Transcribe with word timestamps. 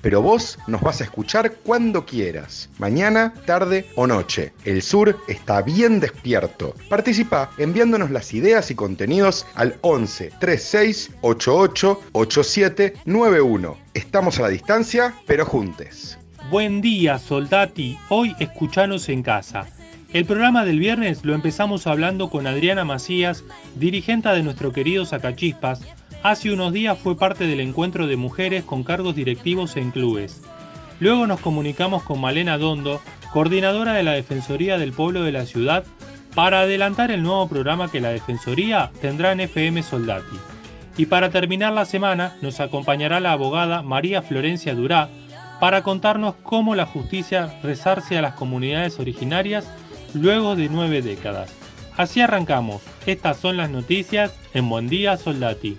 pero 0.00 0.22
vos 0.22 0.58
nos 0.66 0.80
vas 0.80 1.00
a 1.00 1.04
escuchar 1.04 1.52
cuando 1.64 2.04
quieras, 2.04 2.70
mañana, 2.78 3.34
tarde 3.46 3.86
o 3.94 4.06
noche. 4.06 4.52
El 4.64 4.82
sur 4.82 5.16
está 5.28 5.62
bien 5.62 6.00
despierto. 6.00 6.74
Participa 6.88 7.50
enviándonos 7.58 8.10
las 8.10 8.32
ideas 8.34 8.70
y 8.70 8.74
contenidos 8.74 9.46
al 9.54 9.76
11 9.82 10.32
36 10.38 11.10
88 11.22 12.00
87 12.12 12.94
91. 13.04 13.76
Estamos 13.94 14.38
a 14.38 14.42
la 14.42 14.48
distancia, 14.48 15.14
pero 15.26 15.44
juntes. 15.44 16.18
Buen 16.50 16.80
día, 16.80 17.18
soldati. 17.18 17.98
Hoy 18.08 18.34
escuchanos 18.38 19.08
en 19.08 19.22
casa. 19.22 19.66
El 20.14 20.24
programa 20.24 20.64
del 20.64 20.78
viernes 20.78 21.22
lo 21.22 21.34
empezamos 21.34 21.86
hablando 21.86 22.30
con 22.30 22.46
Adriana 22.46 22.86
Macías, 22.86 23.44
dirigente 23.76 24.30
de 24.30 24.42
nuestro 24.42 24.72
querido 24.72 25.04
Sacachispas. 25.04 25.82
Hace 26.22 26.52
unos 26.52 26.72
días 26.72 26.98
fue 26.98 27.16
parte 27.16 27.46
del 27.46 27.60
encuentro 27.60 28.08
de 28.08 28.16
mujeres 28.16 28.64
con 28.64 28.82
cargos 28.82 29.14
directivos 29.14 29.76
en 29.76 29.92
clubes. 29.92 30.42
Luego 30.98 31.28
nos 31.28 31.38
comunicamos 31.38 32.02
con 32.02 32.20
Malena 32.20 32.58
Dondo, 32.58 33.00
coordinadora 33.32 33.92
de 33.92 34.02
la 34.02 34.12
Defensoría 34.12 34.78
del 34.78 34.92
Pueblo 34.92 35.22
de 35.22 35.30
la 35.30 35.46
Ciudad, 35.46 35.84
para 36.34 36.62
adelantar 36.62 37.12
el 37.12 37.22
nuevo 37.22 37.48
programa 37.48 37.88
que 37.88 38.00
la 38.00 38.10
Defensoría 38.10 38.90
tendrá 39.00 39.30
en 39.30 39.40
FM 39.40 39.80
Soldati. 39.84 40.36
Y 40.96 41.06
para 41.06 41.30
terminar 41.30 41.72
la 41.72 41.84
semana 41.84 42.36
nos 42.42 42.58
acompañará 42.58 43.20
la 43.20 43.30
abogada 43.30 43.82
María 43.82 44.20
Florencia 44.20 44.74
Durá 44.74 45.08
para 45.60 45.82
contarnos 45.84 46.34
cómo 46.42 46.74
la 46.74 46.86
justicia 46.86 47.60
resarce 47.62 48.18
a 48.18 48.22
las 48.22 48.34
comunidades 48.34 48.98
originarias 48.98 49.70
luego 50.14 50.56
de 50.56 50.68
nueve 50.68 51.00
décadas. 51.00 51.54
Así 51.96 52.20
arrancamos. 52.20 52.82
Estas 53.06 53.38
son 53.38 53.56
las 53.56 53.70
noticias 53.70 54.36
en 54.52 54.68
Buen 54.68 54.88
Día 54.88 55.16
Soldati. 55.16 55.76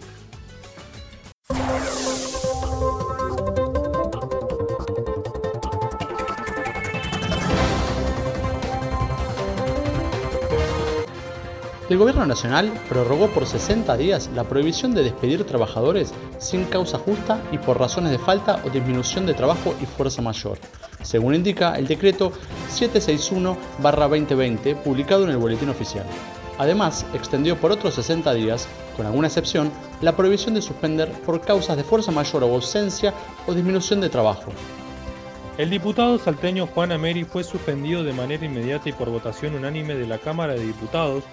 El 11.90 11.98
Gobierno 11.98 12.26
Nacional 12.28 12.72
prorrogó 12.88 13.30
por 13.30 13.48
60 13.48 13.98
días 13.98 14.30
la 14.36 14.44
prohibición 14.44 14.94
de 14.94 15.02
despedir 15.02 15.44
trabajadores 15.44 16.14
sin 16.38 16.66
causa 16.66 17.00
justa 17.00 17.42
y 17.52 17.58
por 17.58 17.80
razones 17.80 18.12
de 18.12 18.20
falta 18.20 18.62
o 18.64 18.70
disminución 18.70 19.26
de 19.26 19.34
trabajo 19.34 19.74
y 19.82 19.88
fuerza 19.88 20.22
mayor, 20.22 20.60
según 21.02 21.34
indica 21.34 21.74
el 21.80 21.88
decreto 21.88 22.32
761-2020 22.70 24.76
publicado 24.84 25.24
en 25.24 25.32
el 25.32 25.38
Boletín 25.38 25.70
Oficial. 25.70 26.06
Además, 26.60 27.08
extendió 27.16 27.58
por 27.58 27.72
otros 27.72 27.96
60 27.96 28.36
días, 28.36 28.68
con 28.96 29.08
alguna 29.08 29.26
excepción, 29.26 29.72
la 30.02 30.16
prohibición 30.16 30.54
de 30.54 30.62
suspender 30.62 31.12
por 31.26 31.42
causas 31.42 31.76
de 31.76 31.84
fuerza 31.84 32.12
mayor 32.12 32.44
o 32.44 32.54
ausencia 32.54 33.16
o 33.48 33.56
disminución 33.56 34.00
de 34.00 34.10
trabajo. 34.10 34.52
El 35.58 35.72
diputado 35.72 36.20
salteño 36.20 36.68
Juan 36.68 36.92
Ameri 36.92 37.24
fue 37.24 37.44
suspendido 37.44 38.04
de 38.04 38.14
manera 38.14 38.46
inmediata 38.46 38.90
y 38.90 38.94
por 38.94 39.10
votación 39.10 39.56
unánime 39.56 39.96
de 39.96 40.06
la 40.06 40.20
Cámara 40.20 40.54
de 40.54 40.68
Diputados 40.68 41.24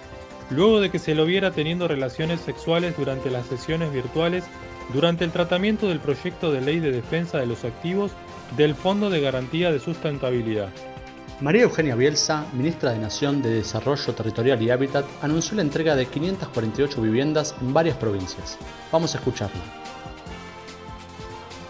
luego 0.49 0.79
de 0.79 0.89
que 0.89 0.99
se 0.99 1.15
lo 1.15 1.25
viera 1.25 1.51
teniendo 1.51 1.87
relaciones 1.87 2.41
sexuales 2.41 2.95
durante 2.97 3.29
las 3.29 3.45
sesiones 3.47 3.91
virtuales 3.91 4.45
durante 4.93 5.25
el 5.25 5.31
tratamiento 5.31 5.87
del 5.87 5.99
proyecto 5.99 6.51
de 6.51 6.61
ley 6.61 6.79
de 6.79 6.91
defensa 6.91 7.37
de 7.39 7.45
los 7.45 7.65
activos 7.65 8.11
del 8.55 8.75
Fondo 8.75 9.09
de 9.09 9.21
Garantía 9.21 9.71
de 9.71 9.79
Sustentabilidad. 9.79 10.69
María 11.39 11.63
Eugenia 11.63 11.95
Bielsa, 11.95 12.45
ministra 12.53 12.93
de 12.93 12.99
Nación 12.99 13.41
de 13.41 13.51
Desarrollo 13.51 14.13
Territorial 14.13 14.61
y 14.61 14.71
Hábitat, 14.71 15.05
anunció 15.21 15.55
la 15.55 15.61
entrega 15.61 15.95
de 15.95 16.07
548 16.07 17.01
viviendas 17.01 17.53
en 17.61 17.73
varias 17.73 17.97
provincias. 17.97 18.57
Vamos 18.91 19.13
a 19.13 19.19
escucharla. 19.19 19.61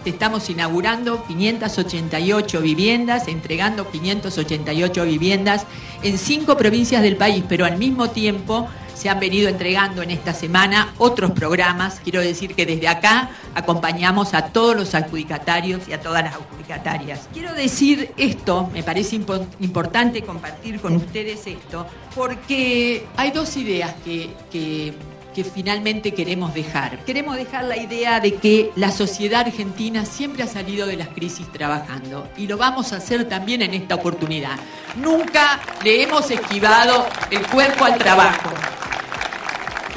Estamos 0.07 0.49
inaugurando 0.49 1.23
588 1.25 2.61
viviendas, 2.61 3.27
entregando 3.27 3.89
588 3.91 5.03
viviendas 5.03 5.65
en 6.01 6.17
cinco 6.17 6.55
provincias 6.55 7.01
del 7.01 7.17
país, 7.17 7.43
pero 7.47 7.65
al 7.65 7.77
mismo 7.77 8.09
tiempo 8.09 8.67
se 8.93 9.09
han 9.09 9.19
venido 9.19 9.49
entregando 9.49 10.01
en 10.01 10.11
esta 10.11 10.33
semana 10.33 10.93
otros 10.97 11.31
programas. 11.31 11.99
Quiero 12.01 12.21
decir 12.21 12.55
que 12.55 12.65
desde 12.65 12.87
acá 12.87 13.29
acompañamos 13.53 14.33
a 14.33 14.47
todos 14.47 14.75
los 14.75 14.95
adjudicatarios 14.95 15.87
y 15.87 15.93
a 15.93 15.99
todas 15.99 16.23
las 16.23 16.35
adjudicatarias. 16.35 17.27
Quiero 17.33 17.53
decir 17.53 18.11
esto, 18.17 18.69
me 18.73 18.83
parece 18.83 19.17
importante 19.17 20.21
compartir 20.23 20.79
con 20.79 20.95
ustedes 20.95 21.45
esto, 21.45 21.85
porque 22.15 23.05
hay 23.17 23.31
dos 23.31 23.55
ideas 23.57 23.93
que, 24.03 24.31
que 24.51 24.93
que 25.37 25.43
finalmente 25.43 26.15
queremos 26.15 26.55
dejar. 26.55 26.97
Queremos 27.05 27.35
dejar 27.35 27.65
la 27.65 27.77
idea 27.77 28.19
de 28.19 28.33
que 28.33 28.71
la 28.75 28.89
sociedad 28.89 29.41
argentina 29.41 30.03
siempre 30.03 30.41
ha 30.41 30.47
salido 30.47 30.87
de 30.87 30.97
las 30.97 31.09
crisis 31.09 31.45
trabajando 31.51 32.27
y 32.37 32.47
lo 32.47 32.57
vamos 32.57 32.91
a 32.91 32.95
hacer 32.95 33.29
también 33.29 33.61
en 33.61 33.75
esta 33.75 33.93
oportunidad. 33.93 34.57
Nunca 34.95 35.59
le 35.83 36.01
hemos 36.01 36.31
esquivado 36.31 37.05
el 37.29 37.45
cuerpo 37.45 37.85
al 37.85 37.99
trabajo. 37.99 38.49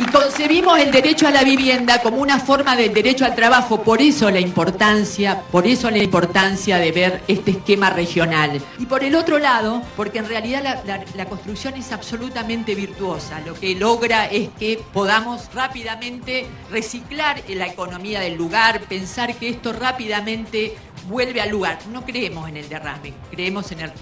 Y 0.01 0.07
concebimos 0.07 0.79
el 0.79 0.91
derecho 0.91 1.29
a 1.29 1.31
la 1.31 1.45
vivienda 1.45 2.01
como 2.01 2.23
una 2.23 2.41
forma 2.41 2.75
del 2.75 2.95
derecho 2.95 3.27
al 3.27 3.35
trabajo, 3.35 3.83
por 3.83 4.01
eso 4.01 4.31
la 4.31 4.41
importancia, 4.41 5.43
por 5.53 5.67
eso 5.67 5.91
la 5.91 5.99
importancia 5.99 6.79
de 6.79 6.91
ver 6.91 7.23
este 7.29 7.51
esquema 7.51 7.91
regional. 7.91 8.63
Y 8.79 8.87
por 8.87 9.05
el 9.05 9.15
otro 9.15 9.39
lado, 9.39 9.83
porque 9.99 10.21
en 10.21 10.27
realidad 10.27 10.83
la, 11.15 11.27
construcción 11.27 11.75
es 11.75 11.93
absolutamente 11.93 12.75
virtuosa, 12.75 13.41
lo 13.45 13.53
que 13.53 13.75
logra 13.75 14.25
es 14.25 14.49
que 14.59 14.83
podamos 14.91 15.53
rápidamente 15.53 16.47
reciclar 16.71 17.43
la 17.49 17.67
economía 17.67 18.21
del 18.21 18.37
lugar, 18.37 18.81
pensar 18.89 19.35
que 19.35 19.51
esto 19.51 19.75
rápidamente 19.75 20.79
vuelve 21.11 21.43
al 21.43 21.51
lugar. 21.51 21.79
No 21.93 22.07
creemos 22.07 22.49
en 22.49 22.57
el 22.57 22.69
derrame, 22.71 23.13
creemos 23.31 23.71
en 23.73 23.93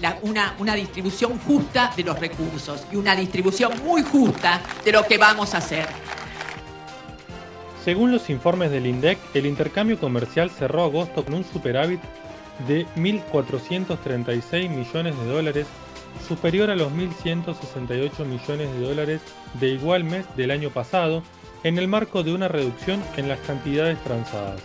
una 0.59 0.75
distribución 0.75 1.37
justa 1.39 1.91
de 1.95 2.03
los 2.03 2.17
recursos 2.17 2.85
y 2.89 2.95
una 2.95 3.15
distribución 3.17 3.73
muy 3.83 4.01
justa 4.01 4.61
de 4.85 4.93
lo 4.93 5.05
que 5.05 5.17
vamos 5.17 5.53
a 5.53 5.57
hacer. 5.57 5.88
Según 7.83 8.11
los 8.11 8.29
informes 8.29 8.71
del 8.71 8.85
INDEC, 8.85 9.17
el 9.33 9.45
intercambio 9.45 9.99
comercial 9.99 10.49
cerró 10.49 10.83
agosto 10.83 11.23
con 11.23 11.33
un 11.33 11.43
superávit 11.43 12.01
de 12.67 12.85
1.436 12.97 14.69
millones 14.69 15.17
de 15.17 15.25
dólares, 15.25 15.67
superior 16.27 16.69
a 16.69 16.75
los 16.75 16.91
1.168 16.91 18.25
millones 18.25 18.71
de 18.73 18.79
dólares 18.81 19.21
de 19.59 19.69
igual 19.69 20.03
mes 20.03 20.25
del 20.35 20.51
año 20.51 20.69
pasado, 20.69 21.23
en 21.63 21.77
el 21.77 21.87
marco 21.87 22.23
de 22.23 22.33
una 22.33 22.47
reducción 22.47 23.01
en 23.17 23.29
las 23.29 23.39
cantidades 23.39 23.97
transadas. 24.03 24.61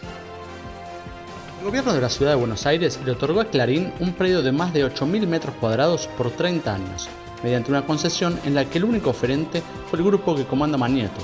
El 1.61 1.67
gobierno 1.67 1.95
de 1.95 2.01
la 2.01 2.11
ciudad 2.11 2.33
de 2.33 2.37
Buenos 2.37 2.67
Aires 2.67 3.01
le 3.05 3.13
otorgó 3.13 3.41
a 3.41 3.47
Clarín 3.47 3.93
un 4.01 4.13
predio 4.13 4.43
de 4.43 4.53
más 4.53 4.75
de 4.75 4.85
8.000 4.85 5.27
metros 5.27 5.55
cuadrados 5.61 6.09
por 6.09 6.31
30 6.31 6.75
años, 6.75 7.09
mediante 7.45 7.71
una 7.71 7.85
concesión 7.85 8.41
en 8.45 8.55
la 8.55 8.65
que 8.65 8.79
el 8.79 8.85
único 8.85 9.11
oferente 9.11 9.63
fue 9.91 9.99
el 9.99 10.05
grupo 10.07 10.35
que 10.35 10.47
comanda 10.47 10.79
Manieto, 10.79 11.21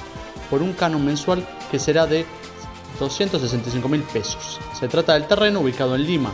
por 0.50 0.60
un 0.60 0.74
canon 0.74 1.02
mensual 1.02 1.42
que 1.70 1.78
será 1.78 2.06
de 2.06 2.26
265 2.98 3.88
mil 3.88 4.02
pesos. 4.02 4.60
Se 4.78 4.86
trata 4.86 5.14
del 5.14 5.26
terreno 5.26 5.60
ubicado 5.60 5.94
en 5.94 6.04
Lima, 6.04 6.30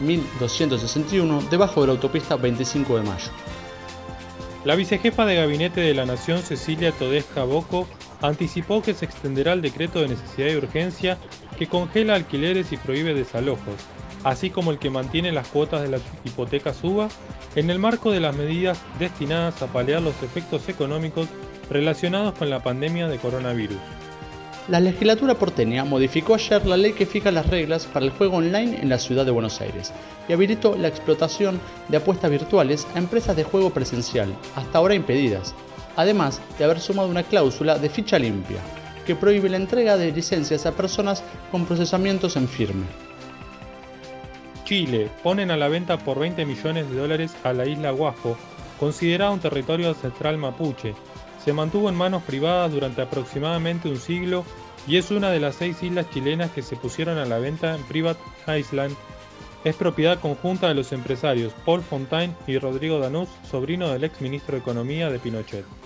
1261, 0.00 1.44
debajo 1.50 1.80
de 1.80 1.86
la 1.86 1.94
autopista 1.94 2.36
25 2.36 2.96
de 2.98 3.02
Mayo. 3.02 3.30
La 4.66 4.74
vicejefa 4.74 5.24
de 5.24 5.36
gabinete 5.36 5.80
de 5.80 5.94
la 5.94 6.04
Nación, 6.04 6.42
Cecilia 6.42 6.92
Todesca 6.92 7.44
Boco, 7.44 7.88
anticipó 8.20 8.82
que 8.82 8.92
se 8.92 9.06
extenderá 9.06 9.54
el 9.54 9.62
decreto 9.62 10.00
de 10.00 10.08
necesidad 10.08 10.48
y 10.50 10.56
urgencia 10.56 11.16
que 11.58 11.66
congela 11.66 12.14
alquileres 12.14 12.72
y 12.72 12.76
prohíbe 12.76 13.14
desalojos, 13.14 13.76
así 14.24 14.50
como 14.50 14.70
el 14.70 14.78
que 14.78 14.90
mantiene 14.90 15.32
las 15.32 15.48
cuotas 15.48 15.82
de 15.82 15.88
la 15.88 15.98
hipoteca 16.24 16.74
suba, 16.74 17.08
en 17.56 17.70
el 17.70 17.78
marco 17.78 18.10
de 18.10 18.20
las 18.20 18.36
medidas 18.36 18.80
destinadas 18.98 19.60
a 19.62 19.66
paliar 19.66 20.02
los 20.02 20.22
efectos 20.22 20.68
económicos 20.68 21.28
relacionados 21.70 22.34
con 22.34 22.50
la 22.50 22.62
pandemia 22.62 23.08
de 23.08 23.18
coronavirus. 23.18 23.78
La 24.68 24.78
legislatura 24.78 25.34
porteña 25.34 25.84
modificó 25.84 26.34
ayer 26.34 26.64
la 26.66 26.76
ley 26.76 26.92
que 26.92 27.06
fija 27.06 27.32
las 27.32 27.46
reglas 27.48 27.86
para 27.86 28.04
el 28.04 28.12
juego 28.12 28.36
online 28.36 28.80
en 28.80 28.88
la 28.88 28.98
ciudad 28.98 29.24
de 29.24 29.32
Buenos 29.32 29.60
Aires 29.60 29.92
y 30.28 30.32
habilitó 30.32 30.76
la 30.76 30.88
explotación 30.88 31.60
de 31.88 31.96
apuestas 31.96 32.30
virtuales 32.30 32.86
a 32.94 32.98
empresas 32.98 33.34
de 33.34 33.42
juego 33.42 33.70
presencial, 33.70 34.32
hasta 34.54 34.78
ahora 34.78 34.94
impedidas, 34.94 35.54
además 35.96 36.40
de 36.56 36.64
haber 36.64 36.78
sumado 36.78 37.08
una 37.08 37.24
cláusula 37.24 37.78
de 37.78 37.88
ficha 37.88 38.18
limpia, 38.18 38.58
que 39.06 39.16
prohíbe 39.16 39.48
la 39.48 39.56
entrega 39.56 39.96
de 39.96 40.12
licencias 40.12 40.66
a 40.66 40.72
personas 40.72 41.24
con 41.50 41.64
procesamientos 41.64 42.36
en 42.36 42.46
firme. 42.46 43.09
Chile 44.70 45.10
ponen 45.24 45.50
a 45.50 45.56
la 45.56 45.66
venta 45.66 45.98
por 45.98 46.20
20 46.20 46.46
millones 46.46 46.88
de 46.88 46.96
dólares 46.96 47.34
a 47.42 47.52
la 47.52 47.66
isla 47.66 47.90
Guajo, 47.90 48.36
considerada 48.78 49.32
un 49.32 49.40
territorio 49.40 49.88
ancestral 49.88 50.38
mapuche. 50.38 50.94
Se 51.44 51.52
mantuvo 51.52 51.88
en 51.88 51.96
manos 51.96 52.22
privadas 52.22 52.70
durante 52.70 53.02
aproximadamente 53.02 53.88
un 53.88 53.96
siglo 53.96 54.44
y 54.86 54.96
es 54.96 55.10
una 55.10 55.30
de 55.30 55.40
las 55.40 55.56
seis 55.56 55.82
islas 55.82 56.08
chilenas 56.10 56.52
que 56.52 56.62
se 56.62 56.76
pusieron 56.76 57.18
a 57.18 57.26
la 57.26 57.40
venta 57.40 57.74
en 57.74 57.82
Private 57.82 58.20
Island. 58.46 58.94
Es 59.64 59.74
propiedad 59.74 60.20
conjunta 60.20 60.68
de 60.68 60.74
los 60.74 60.92
empresarios 60.92 61.52
Paul 61.66 61.82
Fontaine 61.82 62.36
y 62.46 62.56
Rodrigo 62.58 63.00
Danús, 63.00 63.28
sobrino 63.50 63.88
del 63.88 64.04
ex 64.04 64.20
ministro 64.20 64.54
de 64.54 64.60
Economía 64.60 65.10
de 65.10 65.18
Pinochet. 65.18 65.79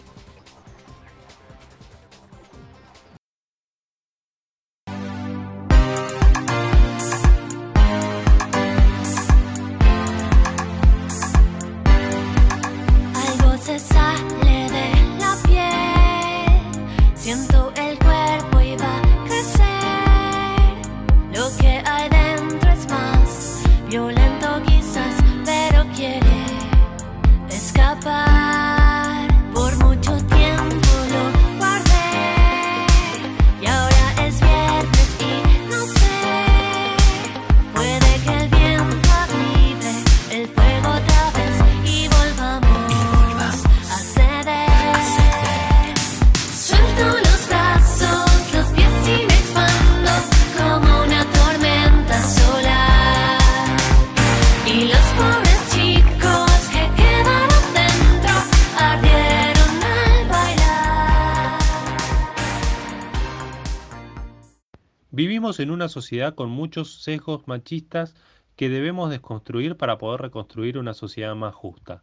En 65.58 65.70
una 65.70 65.88
sociedad 65.88 66.34
con 66.34 66.50
muchos 66.50 67.02
sesgos 67.02 67.46
machistas 67.46 68.16
que 68.56 68.68
debemos 68.68 69.10
desconstruir 69.10 69.76
para 69.76 69.98
poder 69.98 70.22
reconstruir 70.22 70.78
una 70.78 70.94
sociedad 70.94 71.34
más 71.36 71.54
justa. 71.54 72.02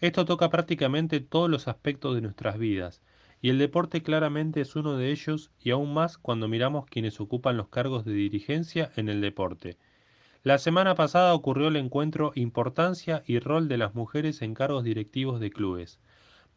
Esto 0.00 0.24
toca 0.26 0.50
prácticamente 0.50 1.20
todos 1.20 1.48
los 1.48 1.68
aspectos 1.68 2.14
de 2.14 2.20
nuestras 2.20 2.58
vidas, 2.58 3.00
y 3.40 3.48
el 3.48 3.58
deporte 3.58 4.02
claramente 4.02 4.60
es 4.60 4.76
uno 4.76 4.96
de 4.96 5.10
ellos 5.10 5.50
y 5.58 5.70
aún 5.70 5.94
más 5.94 6.18
cuando 6.18 6.48
miramos 6.48 6.84
quienes 6.86 7.20
ocupan 7.20 7.56
los 7.56 7.68
cargos 7.68 8.04
de 8.04 8.12
dirigencia 8.12 8.90
en 8.96 9.08
el 9.08 9.20
deporte. 9.20 9.78
La 10.42 10.58
semana 10.58 10.94
pasada 10.94 11.34
ocurrió 11.34 11.68
el 11.68 11.76
encuentro 11.76 12.32
Importancia 12.34 13.22
y 13.26 13.38
rol 13.38 13.68
de 13.68 13.78
las 13.78 13.94
mujeres 13.94 14.42
en 14.42 14.54
cargos 14.54 14.84
directivos 14.84 15.40
de 15.40 15.50
clubes. 15.50 15.98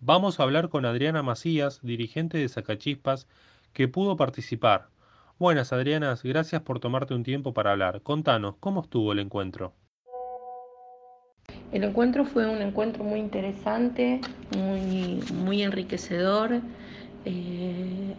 Vamos 0.01 0.39
a 0.39 0.43
hablar 0.43 0.69
con 0.69 0.85
Adriana 0.85 1.23
Macías, 1.23 1.79
dirigente 1.81 2.37
de 2.37 2.49
Sacachispas, 2.49 3.27
que 3.73 3.87
pudo 3.87 4.17
participar. 4.17 4.89
Buenas 5.37 5.73
Adrianas, 5.73 6.23
gracias 6.23 6.61
por 6.61 6.79
tomarte 6.79 7.13
un 7.13 7.23
tiempo 7.23 7.53
para 7.53 7.71
hablar. 7.71 8.01
Contanos, 8.01 8.55
¿cómo 8.59 8.81
estuvo 8.81 9.11
el 9.11 9.19
encuentro? 9.19 9.73
El 11.71 11.83
encuentro 11.83 12.25
fue 12.25 12.47
un 12.47 12.61
encuentro 12.61 13.03
muy 13.03 13.19
interesante, 13.19 14.21
muy, 14.55 15.21
muy 15.43 15.61
enriquecedor, 15.61 16.61
eh, 17.25 18.15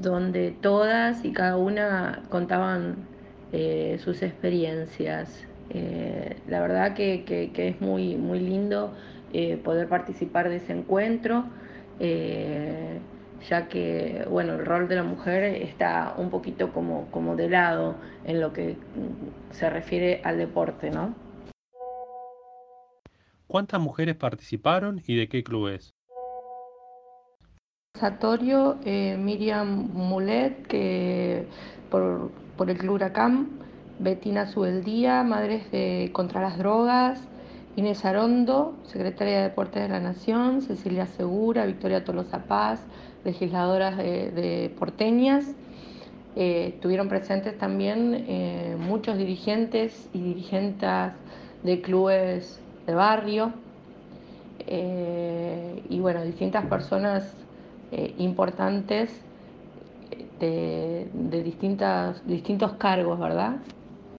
donde 0.00 0.50
todas 0.50 1.24
y 1.24 1.32
cada 1.32 1.56
una 1.56 2.22
contaban 2.28 2.96
eh, 3.52 3.98
sus 4.04 4.22
experiencias. 4.22 5.44
Eh, 5.70 6.36
la 6.46 6.60
verdad 6.60 6.94
que, 6.94 7.24
que- 7.24 7.68
es 7.68 7.80
muy, 7.80 8.16
muy 8.16 8.38
lindo 8.40 8.94
poder 9.64 9.88
participar 9.88 10.48
de 10.48 10.56
ese 10.56 10.72
encuentro, 10.72 11.44
ya 13.48 13.68
que 13.68 14.26
bueno, 14.28 14.54
el 14.54 14.64
rol 14.64 14.88
de 14.88 14.96
la 14.96 15.02
mujer 15.02 15.44
está 15.44 16.14
un 16.16 16.30
poquito 16.30 16.72
como, 16.72 17.06
como 17.10 17.36
de 17.36 17.48
lado 17.48 17.96
en 18.24 18.40
lo 18.40 18.52
que 18.52 18.76
se 19.50 19.70
refiere 19.70 20.20
al 20.24 20.38
deporte, 20.38 20.90
¿no? 20.90 21.14
¿Cuántas 23.46 23.80
mujeres 23.80 24.16
participaron 24.16 25.00
y 25.06 25.16
de 25.16 25.28
qué 25.28 25.44
clubes? 25.44 25.94
Satorio, 27.96 28.78
eh, 28.84 29.16
Miriam 29.16 29.90
Mulet, 29.92 30.66
que 30.66 31.46
por, 31.90 32.32
por 32.56 32.68
el 32.68 32.76
Club 32.76 32.94
Huracán, 32.94 33.50
Betina 34.00 34.46
Subeldía, 34.46 35.22
Madres 35.22 35.70
de 35.70 36.10
Contra 36.12 36.40
las 36.40 36.58
Drogas, 36.58 37.28
Inés 37.76 38.04
Arondo, 38.04 38.76
Secretaria 38.84 39.38
de 39.38 39.42
Deportes 39.44 39.82
de 39.82 39.88
la 39.88 39.98
Nación, 39.98 40.62
Cecilia 40.62 41.06
Segura, 41.06 41.66
Victoria 41.66 42.04
Tolosa 42.04 42.44
Paz, 42.44 42.80
legisladoras 43.24 43.96
de, 43.96 44.72
porteñas. 44.78 45.44
Eh, 46.36 46.74
estuvieron 46.74 47.08
presentes 47.08 47.58
también 47.58 48.24
eh, 48.28 48.76
muchos 48.78 49.18
dirigentes 49.18 50.08
y 50.12 50.20
dirigentes 50.20 51.12
de 51.64 51.80
clubes 51.80 52.60
de 52.86 52.94
barrio 52.94 53.52
eh, 54.66 55.82
y 55.88 56.00
bueno, 56.00 56.22
distintas 56.24 56.66
personas 56.66 57.36
importantes 58.18 59.20
de, 60.40 61.08
de 61.12 61.42
distintas, 61.44 62.26
distintos 62.26 62.72
cargos, 62.72 63.20
¿verdad? 63.20 63.58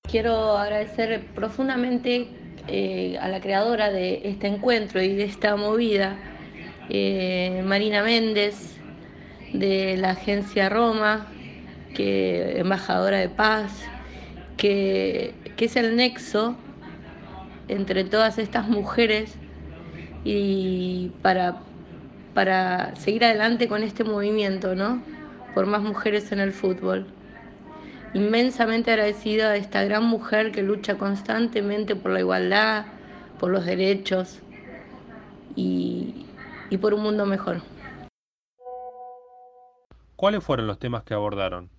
Quiero 0.09 0.55
agradecer 0.55 1.25
profundamente 1.35 2.29
eh, 2.67 3.17
a 3.21 3.27
la 3.27 3.41
creadora 3.41 3.91
de 3.91 4.21
este 4.23 4.47
encuentro 4.47 5.01
y 5.01 5.15
de 5.15 5.23
esta 5.23 5.55
movida, 5.55 6.17
eh, 6.89 7.63
Marina 7.65 8.03
Méndez, 8.03 8.77
de 9.53 9.97
la 9.97 10.11
agencia 10.11 10.69
Roma, 10.69 11.27
que 11.93 12.59
embajadora 12.59 13.17
de 13.17 13.29
paz, 13.29 13.71
que, 14.57 15.33
que 15.55 15.65
es 15.65 15.75
el 15.75 15.95
nexo 15.95 16.55
entre 17.67 18.03
todas 18.03 18.37
estas 18.37 18.67
mujeres 18.67 19.35
y 20.23 21.11
para, 21.21 21.61
para 22.33 22.95
seguir 22.95 23.23
adelante 23.25 23.67
con 23.67 23.83
este 23.83 24.03
movimiento, 24.03 24.75
¿no? 24.75 25.01
Por 25.53 25.67
más 25.67 25.81
mujeres 25.81 26.31
en 26.31 26.39
el 26.39 26.51
fútbol. 26.51 27.07
Inmensamente 28.15 28.91
agradecida 28.91 29.51
a 29.51 29.55
esta 29.57 29.83
gran 29.83 30.05
mujer 30.05 30.53
que 30.53 30.63
lucha 30.63 30.97
constantemente 30.97 31.97
por 31.97 32.11
la 32.11 32.21
igualdad, 32.21 32.85
por 33.41 33.51
los 33.51 33.65
derechos 33.65 34.39
y, 35.53 36.25
y 36.69 36.77
por 36.77 36.93
un 36.93 37.03
mundo 37.03 37.25
mejor. 37.25 37.61
¿Cuáles 40.15 40.41
fueron 40.45 40.65
los 40.65 40.79
temas 40.79 41.03
que 41.03 41.13
abordaron? 41.13 41.69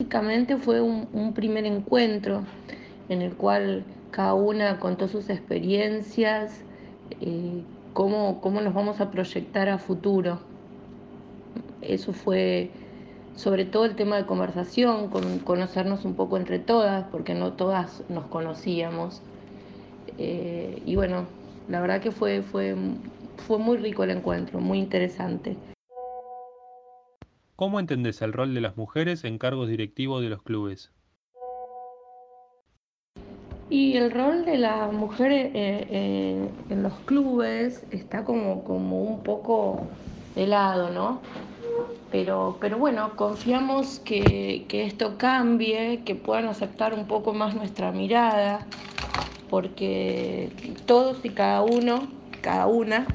Básicamente 0.00 0.56
fue 0.56 0.80
un, 0.80 1.06
un 1.12 1.34
primer 1.34 1.66
encuentro 1.66 2.42
en 3.10 3.20
el 3.20 3.34
cual 3.34 3.84
cada 4.12 4.32
una 4.32 4.80
contó 4.80 5.08
sus 5.08 5.28
experiencias, 5.28 6.62
eh, 7.20 7.62
cómo, 7.92 8.40
cómo 8.40 8.62
nos 8.62 8.72
vamos 8.72 9.02
a 9.02 9.10
proyectar 9.10 9.68
a 9.68 9.76
futuro. 9.76 10.40
Eso 11.82 12.14
fue 12.14 12.70
sobre 13.36 13.64
todo 13.64 13.84
el 13.84 13.96
tema 13.96 14.16
de 14.16 14.26
conversación, 14.26 15.08
con, 15.08 15.38
conocernos 15.40 16.04
un 16.04 16.14
poco 16.14 16.36
entre 16.36 16.58
todas, 16.58 17.04
porque 17.10 17.34
no 17.34 17.52
todas 17.52 18.02
nos 18.08 18.26
conocíamos. 18.26 19.22
Eh, 20.18 20.82
y 20.86 20.96
bueno, 20.96 21.26
la 21.68 21.80
verdad 21.80 22.00
que 22.00 22.12
fue, 22.12 22.42
fue, 22.42 22.76
fue 23.46 23.58
muy 23.58 23.76
rico 23.78 24.04
el 24.04 24.10
encuentro, 24.10 24.60
muy 24.60 24.78
interesante. 24.78 25.56
¿Cómo 27.56 27.78
entendés 27.78 28.20
el 28.22 28.32
rol 28.32 28.54
de 28.54 28.60
las 28.60 28.76
mujeres 28.76 29.24
en 29.24 29.38
cargos 29.38 29.68
directivos 29.68 30.22
de 30.22 30.28
los 30.28 30.42
clubes? 30.42 30.90
Y 33.70 33.96
el 33.96 34.10
rol 34.10 34.44
de 34.44 34.58
la 34.58 34.88
mujer 34.88 35.32
eh, 35.32 35.50
eh, 35.54 36.48
en 36.68 36.82
los 36.82 36.92
clubes 37.06 37.84
está 37.90 38.24
como, 38.24 38.62
como 38.62 39.02
un 39.02 39.22
poco 39.22 39.86
helado, 40.36 40.90
¿no? 40.90 41.20
Pero, 42.14 42.58
pero 42.60 42.78
bueno, 42.78 43.16
confiamos 43.16 43.98
que, 43.98 44.66
que 44.68 44.84
esto 44.84 45.18
cambie, 45.18 46.04
que 46.04 46.14
puedan 46.14 46.46
aceptar 46.46 46.94
un 46.94 47.08
poco 47.08 47.34
más 47.34 47.56
nuestra 47.56 47.90
mirada, 47.90 48.68
porque 49.50 50.52
todos 50.86 51.24
y 51.24 51.30
cada 51.30 51.62
uno, 51.62 52.06
cada 52.40 52.68
una, 52.68 53.08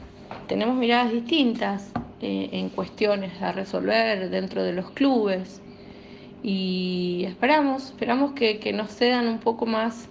tenemos 0.50 0.76
miradas 0.76 1.14
distintas 1.14 1.94
eh, 2.20 2.50
en 2.52 2.68
cuestiones 2.68 3.42
a 3.42 3.54
resolver 3.54 4.30
dentro 4.32 4.64
de 4.64 4.74
los 4.74 4.92
clubes 4.92 5.62
y 6.44 7.24
esperamos, 7.26 7.92
esperamos 7.92 8.34
que, 8.34 8.60
que 8.60 8.74
nos 8.74 8.92
cedan 8.94 9.30
un 9.30 9.40
poco 9.40 9.66
más 9.66 10.10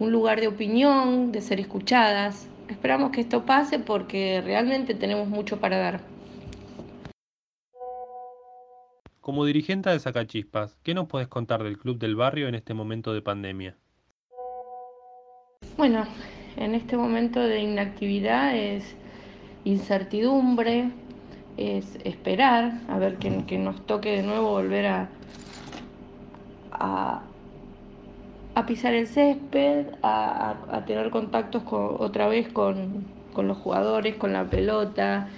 un 0.00 0.10
lugar 0.10 0.40
de 0.40 0.48
opinión, 0.48 1.30
de 1.30 1.40
ser 1.40 1.60
escuchadas. 1.60 2.48
Esperamos 2.68 3.12
que 3.12 3.20
esto 3.20 3.46
pase 3.46 3.78
porque 3.78 4.42
realmente 4.44 4.94
tenemos 4.94 5.28
mucho 5.28 5.60
para 5.60 5.78
dar. 5.78 6.17
Como 9.28 9.44
dirigente 9.44 9.90
de 9.90 9.98
Sacachispas, 9.98 10.78
¿qué 10.82 10.94
nos 10.94 11.06
puedes 11.06 11.28
contar 11.28 11.62
del 11.62 11.76
Club 11.76 11.98
del 11.98 12.16
Barrio 12.16 12.48
en 12.48 12.54
este 12.54 12.72
momento 12.72 13.12
de 13.12 13.20
pandemia? 13.20 13.76
Bueno, 15.76 16.06
en 16.56 16.74
este 16.74 16.96
momento 16.96 17.38
de 17.38 17.60
inactividad 17.60 18.56
es 18.56 18.96
incertidumbre, 19.66 20.92
es 21.58 21.98
esperar 22.04 22.80
a 22.88 22.98
ver 22.98 23.18
que, 23.18 23.58
nos 23.58 23.84
toque 23.84 24.16
de 24.16 24.22
nuevo 24.22 24.48
volver 24.48 24.86
a, 24.86 25.10
a, 26.72 27.22
pisar 28.66 28.94
el 28.94 29.08
césped, 29.08 29.88
a, 30.02 30.84
tener 30.86 31.10
contactos 31.10 31.64
con, 31.64 31.96
otra 31.98 32.28
vez 32.28 32.48
con, 32.48 33.04
los 33.36 33.58
jugadores, 33.58 34.16
con 34.16 34.32
la 34.32 34.46
pelota. 34.46 35.28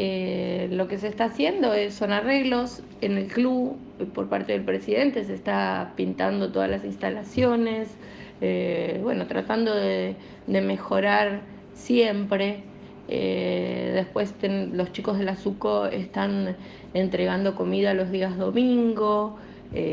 Eh, 0.00 0.68
lo 0.70 0.86
que 0.86 0.96
se 0.96 1.08
está 1.08 1.24
haciendo 1.24 1.74
es, 1.74 1.92
son 1.92 2.12
arreglos 2.12 2.84
en 3.00 3.18
el 3.18 3.26
club 3.26 3.76
por 4.14 4.28
parte 4.28 4.52
del 4.52 4.62
presidente, 4.62 5.24
se 5.24 5.34
está 5.34 5.92
pintando 5.96 6.52
todas 6.52 6.70
las 6.70 6.84
instalaciones, 6.84 7.96
eh, 8.40 9.00
bueno, 9.02 9.26
tratando 9.26 9.74
de, 9.74 10.14
de 10.46 10.60
mejorar 10.60 11.40
siempre. 11.74 12.62
Eh, 13.08 13.90
después 13.92 14.32
los 14.72 14.92
chicos 14.92 15.18
de 15.18 15.24
la 15.24 15.34
SUCO 15.34 15.86
están 15.86 16.54
entregando 16.94 17.56
comida 17.56 17.92
los 17.92 18.12
días 18.12 18.38
domingo 18.38 19.36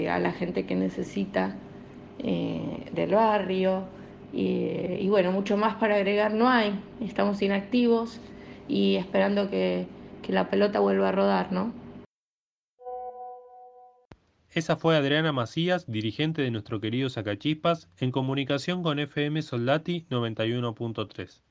a 0.08 0.20
la 0.20 0.32
gente 0.34 0.68
que 0.68 0.76
necesita 0.76 1.56
del 2.22 3.12
barrio. 3.12 3.86
Y, 4.32 5.08
bueno, 5.10 5.32
mucho 5.32 5.58
más 5.58 5.78
para 5.78 5.96
agregar 5.96 6.32
no 6.32 6.48
hay. 6.48 6.80
Estamos 7.02 7.42
inactivos 7.42 8.20
y 8.68 8.98
esperando 8.98 9.50
que, 9.50 9.88
que 10.26 10.34
la 10.34 10.50
pelota 10.50 10.80
vuelva 10.80 11.10
a 11.10 11.12
rodar, 11.12 11.52
¿no? 11.52 11.72
Esa 14.50 14.76
fue 14.76 14.96
Adriana 14.96 15.32
Macías, 15.32 15.86
dirigente 15.86 16.42
de 16.42 16.50
nuestro 16.50 16.80
querido 16.80 17.10
Sacachispas, 17.10 17.90
en 17.98 18.12
comunicación 18.12 18.82
con 18.84 19.00
FM 19.00 19.42
Soldati 19.42 20.08
91.3. 20.10 21.42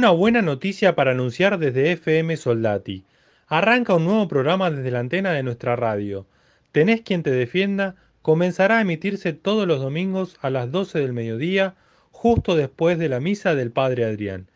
Una 0.00 0.12
buena 0.12 0.40
noticia 0.40 0.94
para 0.94 1.10
anunciar 1.10 1.58
desde 1.58 1.92
FM 1.92 2.34
Soldati. 2.38 3.04
Arranca 3.48 3.94
un 3.94 4.06
nuevo 4.06 4.28
programa 4.28 4.70
desde 4.70 4.90
la 4.90 5.00
antena 5.00 5.32
de 5.32 5.42
nuestra 5.42 5.76
radio. 5.76 6.26
Tenés 6.72 7.02
quien 7.02 7.22
te 7.22 7.30
defienda 7.30 7.96
comenzará 8.22 8.78
a 8.78 8.80
emitirse 8.80 9.34
todos 9.34 9.68
los 9.68 9.82
domingos 9.82 10.38
a 10.40 10.48
las 10.48 10.72
12 10.72 11.00
del 11.00 11.12
mediodía, 11.12 11.74
justo 12.12 12.56
después 12.56 12.98
de 12.98 13.10
la 13.10 13.20
misa 13.20 13.54
del 13.54 13.72
Padre 13.72 14.06
Adrián. 14.06 14.46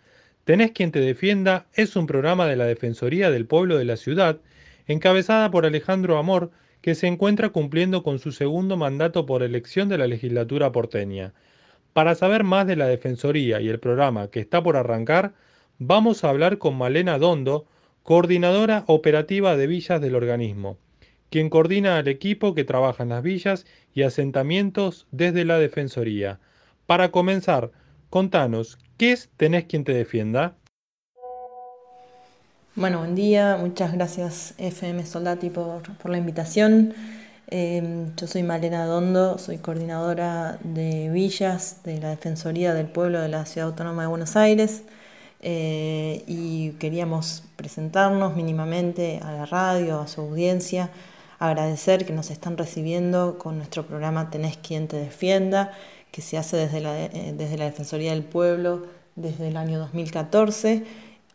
Tenés 0.45 0.71
quien 0.71 0.93
te 0.93 1.01
defienda 1.01 1.67
es 1.75 1.95
un 1.95 2.07
programa 2.07 2.47
de 2.47 2.57
la 2.57 2.65
Defensoría 2.65 3.31
del 3.31 3.45
Pueblo 3.45 3.77
de 3.77 3.85
la 3.85 3.99
Ciudad, 3.99 4.39
encabezada 4.87 5.51
por 5.51 5.67
Alejandro 5.67 6.17
Amor, 6.17 6.53
que 6.81 6.95
se 6.95 7.07
encuentra 7.07 7.51
cumpliendo 7.51 8.03
con 8.03 8.19
su 8.19 8.33
segundo 8.33 8.79
mandato 8.79 9.27
por 9.27 9.43
elección 9.43 9.91
de 9.91 9.99
la 9.99 10.07
legislatura 10.07 10.73
porteña. 10.73 11.35
Para 11.95 12.17
saber 12.17 12.43
más 12.43 12.67
de 12.67 12.75
la 12.75 12.89
Defensoría 12.89 13.61
y 13.61 13.69
el 13.69 13.79
programa 13.79 14.29
que 14.29 14.41
está 14.41 14.61
por 14.61 14.77
arrancar, 14.77 15.33
vamos 15.79 16.25
a 16.25 16.29
hablar 16.29 16.59
con 16.59 16.77
Malena 16.77 17.19
Dondo, 17.19 17.67
coordinadora 18.03 18.83
operativa 18.89 19.57
de 19.57 19.69
villas 19.69 20.01
del 20.01 20.17
organismo, 20.17 20.77
quien 21.31 21.49
coordina 21.49 21.97
al 21.97 22.09
equipo 22.09 22.53
que 22.53 22.65
trabaja 22.65 23.05
en 23.05 23.11
las 23.11 23.23
villas 23.23 23.65
y 23.95 24.03
asentamientos 24.03 25.07
desde 25.13 25.45
la 25.45 25.57
Defensoría. 25.61 26.41
Para 26.87 27.13
comenzar, 27.13 27.71
contanos, 28.11 28.77
¿qué 28.99 29.13
es 29.13 29.31
Tenés 29.37 29.67
quien 29.67 29.85
te 29.85 29.95
defienda? 29.95 30.57
Bueno, 32.75 32.99
buen 32.99 33.15
día, 33.15 33.57
muchas 33.57 33.93
gracias 33.93 34.55
FM 34.59 35.07
Soldati 35.07 35.49
por, 35.49 35.97
por 35.99 36.11
la 36.11 36.19
invitación. 36.19 36.93
Eh, 37.49 38.09
yo 38.17 38.27
soy 38.27 38.43
Malena 38.43 38.87
Dondo, 38.87 39.39
soy 39.39 39.59
coordinadora 39.59 40.59
de 40.63 41.11
villas 41.11 41.83
de 41.85 42.01
la 42.01 42.11
Defensoría 42.11 42.73
del 42.73 42.87
Pueblo 42.87 43.21
de 43.21 43.29
la 43.29 43.45
Ciudad 43.45 43.69
Autónoma 43.69 44.03
de 44.03 44.09
Buenos 44.09 44.37
Aires. 44.37 44.83
Eh, 45.41 46.25
y 46.27 46.71
queríamos 46.73 47.45
presentarnos 47.57 48.35
mínimamente 48.35 49.21
a 49.23 49.33
la 49.33 49.47
radio, 49.47 50.01
a 50.01 50.09
su 50.09 50.23
audiencia, 50.23 50.91
agradecer 51.39 52.07
que 52.07 52.15
nos 52.15 52.31
están 52.31 52.57
recibiendo 52.57 53.37
con 53.39 53.59
nuestro 53.59 53.87
programa 53.87 54.31
Tenés 54.31 54.57
quien 54.57 54.89
te 54.89 54.97
defienda, 54.97 55.73
que 56.13 56.23
se 56.23 56.39
hace 56.39 56.57
desde 56.57 56.81
la, 56.81 56.99
eh, 56.99 57.35
desde 57.37 57.59
la 57.59 57.67
Defensoría 57.67 58.13
del 58.13 58.25
Pueblo 58.25 58.87
desde 59.17 59.49
el 59.49 59.57
año 59.57 59.79
2014 59.79 60.85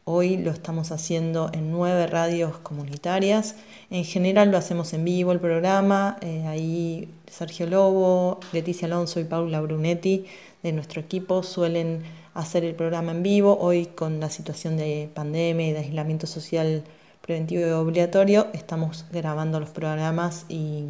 Hoy 0.06 0.38
lo 0.38 0.52
estamos 0.52 0.92
haciendo 0.92 1.52
en 1.54 1.72
nueve 1.72 2.08
radios 2.08 2.58
comunitarias. 2.58 3.56
En 3.90 4.04
general 4.06 4.50
lo 4.50 4.58
hacemos 4.58 4.94
en 4.94 5.06
vivo 5.06 5.32
el 5.32 5.40
programa. 5.40 6.18
Eh, 6.22 6.46
ahí 6.48 7.10
Sergio 7.28 7.68
Lobo, 7.68 8.40
Leticia 8.52 8.88
Alonso 8.88 9.20
y 9.20 9.26
Paula 9.26 9.62
Brunetti 9.62 10.26
de 10.64 10.72
nuestro 10.72 11.02
equipo 11.02 11.44
suelen 11.44 12.04
hacer 12.34 12.64
el 12.64 12.76
programa 12.76 13.12
en 13.12 13.24
vivo. 13.24 13.58
Hoy 13.60 13.86
con 13.86 14.20
la 14.20 14.30
situación 14.30 14.78
de 14.78 15.10
pandemia 15.14 15.68
y 15.68 15.72
de 15.74 15.80
aislamiento 15.80 16.28
social 16.28 16.84
preventivo 17.22 17.62
y 17.62 17.70
obligatorio 17.70 18.48
estamos 18.54 19.06
grabando 19.12 19.60
los 19.60 19.70
programas 19.70 20.46
y 20.50 20.86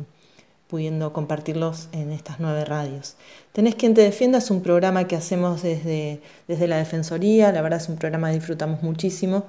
pudiendo 0.70 1.12
compartirlos 1.14 1.90
en 1.94 2.12
estas 2.12 2.40
nueve 2.40 2.64
radios. 2.64 3.16
Tenés 3.54 3.74
quien 3.74 3.96
te 3.96 4.02
defienda 4.02 4.38
es 4.38 4.52
un 4.52 4.62
programa 4.62 5.08
que 5.08 5.16
hacemos 5.16 5.64
desde, 5.64 6.22
desde 6.48 6.68
la 6.68 6.78
Defensoría, 6.78 7.52
la 7.52 7.64
verdad 7.64 7.82
es 7.82 7.90
un 7.90 7.98
programa 7.98 8.30
que 8.30 8.36
disfrutamos 8.36 8.84
muchísimo, 8.84 9.46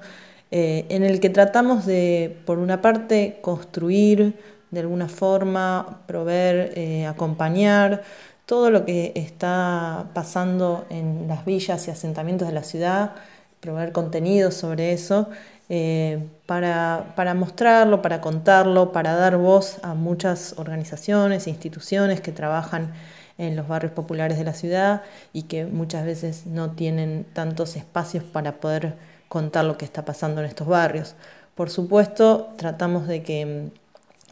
eh, 0.49 0.87
en 0.89 1.03
el 1.03 1.19
que 1.19 1.29
tratamos 1.29 1.85
de, 1.85 2.35
por 2.45 2.57
una 2.57 2.81
parte, 2.81 3.37
construir 3.41 4.33
de 4.71 4.79
alguna 4.79 5.07
forma, 5.07 6.01
proveer, 6.07 6.73
eh, 6.75 7.05
acompañar 7.05 8.01
todo 8.47 8.71
lo 8.71 8.83
que 8.83 9.11
está 9.13 10.07
pasando 10.13 10.85
en 10.89 11.27
las 11.27 11.45
villas 11.45 11.87
y 11.87 11.91
asentamientos 11.91 12.47
de 12.47 12.53
la 12.55 12.63
ciudad, 12.63 13.11
proveer 13.59 13.91
contenido 13.91 14.49
sobre 14.49 14.91
eso 14.91 15.29
eh, 15.73 16.27
para, 16.47 17.13
para, 17.15 17.33
mostrarlo, 17.33 18.01
para 18.01 18.19
contarlo, 18.19 18.91
para 18.91 19.15
dar 19.15 19.37
voz 19.37 19.77
a 19.83 19.93
muchas 19.93 20.55
organizaciones 20.57 21.47
e 21.47 21.49
instituciones 21.49 22.19
que 22.19 22.33
trabajan 22.33 22.91
en 23.37 23.55
los 23.55 23.69
barrios 23.69 23.93
populares 23.93 24.37
de 24.37 24.43
la 24.43 24.53
ciudad 24.53 25.03
y 25.31 25.43
que 25.43 25.65
muchas 25.65 26.03
veces 26.03 26.45
no 26.45 26.71
tienen 26.71 27.25
tantos 27.31 27.77
espacios 27.77 28.25
para 28.25 28.59
poder 28.59 28.95
contar 29.29 29.63
lo 29.63 29.77
que 29.77 29.85
está 29.85 30.03
pasando 30.03 30.41
en 30.41 30.47
estos 30.47 30.67
barrios. 30.67 31.15
Por 31.55 31.69
supuesto, 31.69 32.49
tratamos 32.57 33.07
de 33.07 33.23
que 33.23 33.45
mm, 33.45 33.71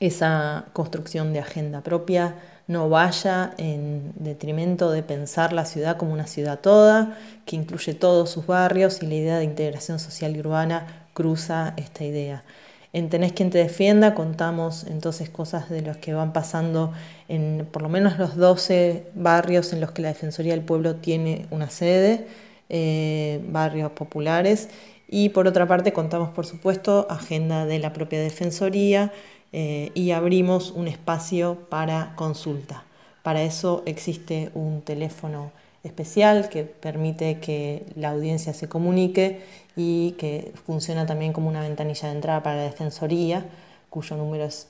esa 0.01 0.65
construcción 0.73 1.31
de 1.31 1.39
agenda 1.39 1.79
propia 1.79 2.35
no 2.67 2.89
vaya 2.89 3.53
en 3.57 4.11
detrimento 4.15 4.91
de 4.91 5.03
pensar 5.03 5.53
la 5.53 5.63
ciudad 5.63 5.95
como 5.95 6.11
una 6.11 6.27
ciudad 6.27 6.59
toda, 6.59 7.17
que 7.45 7.55
incluye 7.55 7.93
todos 7.93 8.29
sus 8.29 8.45
barrios 8.45 9.01
y 9.01 9.07
la 9.07 9.15
idea 9.15 9.37
de 9.37 9.45
integración 9.45 9.99
social 9.99 10.35
y 10.35 10.41
urbana 10.41 11.07
cruza 11.19 11.73
esta 11.75 12.05
idea. 12.05 12.45
En 12.93 13.09
Tenés 13.09 13.33
quien 13.33 13.49
te 13.49 13.57
defienda 13.57 14.15
contamos 14.15 14.85
entonces 14.85 15.29
cosas 15.29 15.69
de 15.69 15.81
las 15.81 15.97
que 15.97 16.13
van 16.13 16.31
pasando 16.31 16.93
en 17.27 17.67
por 17.69 17.81
lo 17.81 17.89
menos 17.89 18.17
los 18.17 18.37
12 18.37 19.03
barrios 19.15 19.73
en 19.73 19.81
los 19.81 19.91
que 19.91 20.01
la 20.01 20.07
Defensoría 20.07 20.53
del 20.53 20.63
Pueblo 20.63 20.95
tiene 20.95 21.45
una 21.51 21.69
sede, 21.69 22.25
eh, 22.69 23.43
barrios 23.49 23.91
populares, 23.91 24.69
y 25.09 25.27
por 25.29 25.45
otra 25.45 25.67
parte 25.67 25.91
contamos 25.91 26.29
por 26.29 26.45
supuesto 26.45 27.05
agenda 27.09 27.65
de 27.65 27.79
la 27.79 27.91
propia 27.91 28.21
Defensoría 28.21 29.11
eh, 29.51 29.91
y 29.95 30.11
abrimos 30.11 30.71
un 30.71 30.87
espacio 30.87 31.67
para 31.69 32.13
consulta. 32.15 32.85
Para 33.23 33.41
eso 33.43 33.83
existe 33.85 34.51
un 34.53 34.83
teléfono 34.83 35.51
especial 35.83 36.47
que 36.47 36.63
permite 36.63 37.39
que 37.39 37.85
la 37.95 38.11
audiencia 38.11 38.53
se 38.53 38.69
comunique 38.69 39.41
y 39.81 40.11
que 40.17 40.51
funciona 40.65 41.05
también 41.05 41.31
como 41.31 41.47
una 41.47 41.61
ventanilla 41.61 42.09
de 42.09 42.15
entrada 42.15 42.43
para 42.43 42.57
la 42.57 42.63
Defensoría, 42.63 43.45
cuyo 43.89 44.17
número 44.17 44.43
es 44.43 44.67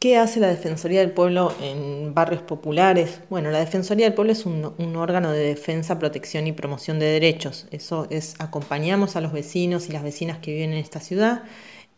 ¿Qué 0.00 0.16
hace 0.16 0.40
la 0.40 0.48
Defensoría 0.48 0.98
del 0.98 1.12
Pueblo 1.12 1.54
en 1.62 2.14
barrios 2.14 2.42
populares? 2.42 3.20
Bueno, 3.30 3.52
la 3.52 3.60
Defensoría 3.60 4.06
del 4.06 4.14
Pueblo 4.14 4.32
es 4.32 4.44
un, 4.44 4.96
órgano 4.96 5.30
de 5.30 5.38
defensa, 5.38 6.00
protección 6.00 6.48
y 6.48 6.52
promoción 6.52 6.98
de 6.98 7.06
derechos. 7.06 7.68
Eso 7.70 8.08
es, 8.10 8.34
acompañamos 8.40 9.14
a 9.14 9.20
los 9.20 9.32
vecinos 9.32 9.88
y 9.88 9.92
las 9.92 10.02
vecinas 10.02 10.38
que 10.38 10.52
viven 10.52 10.72
en 10.72 10.78
esta 10.78 10.98
ciudad 10.98 11.44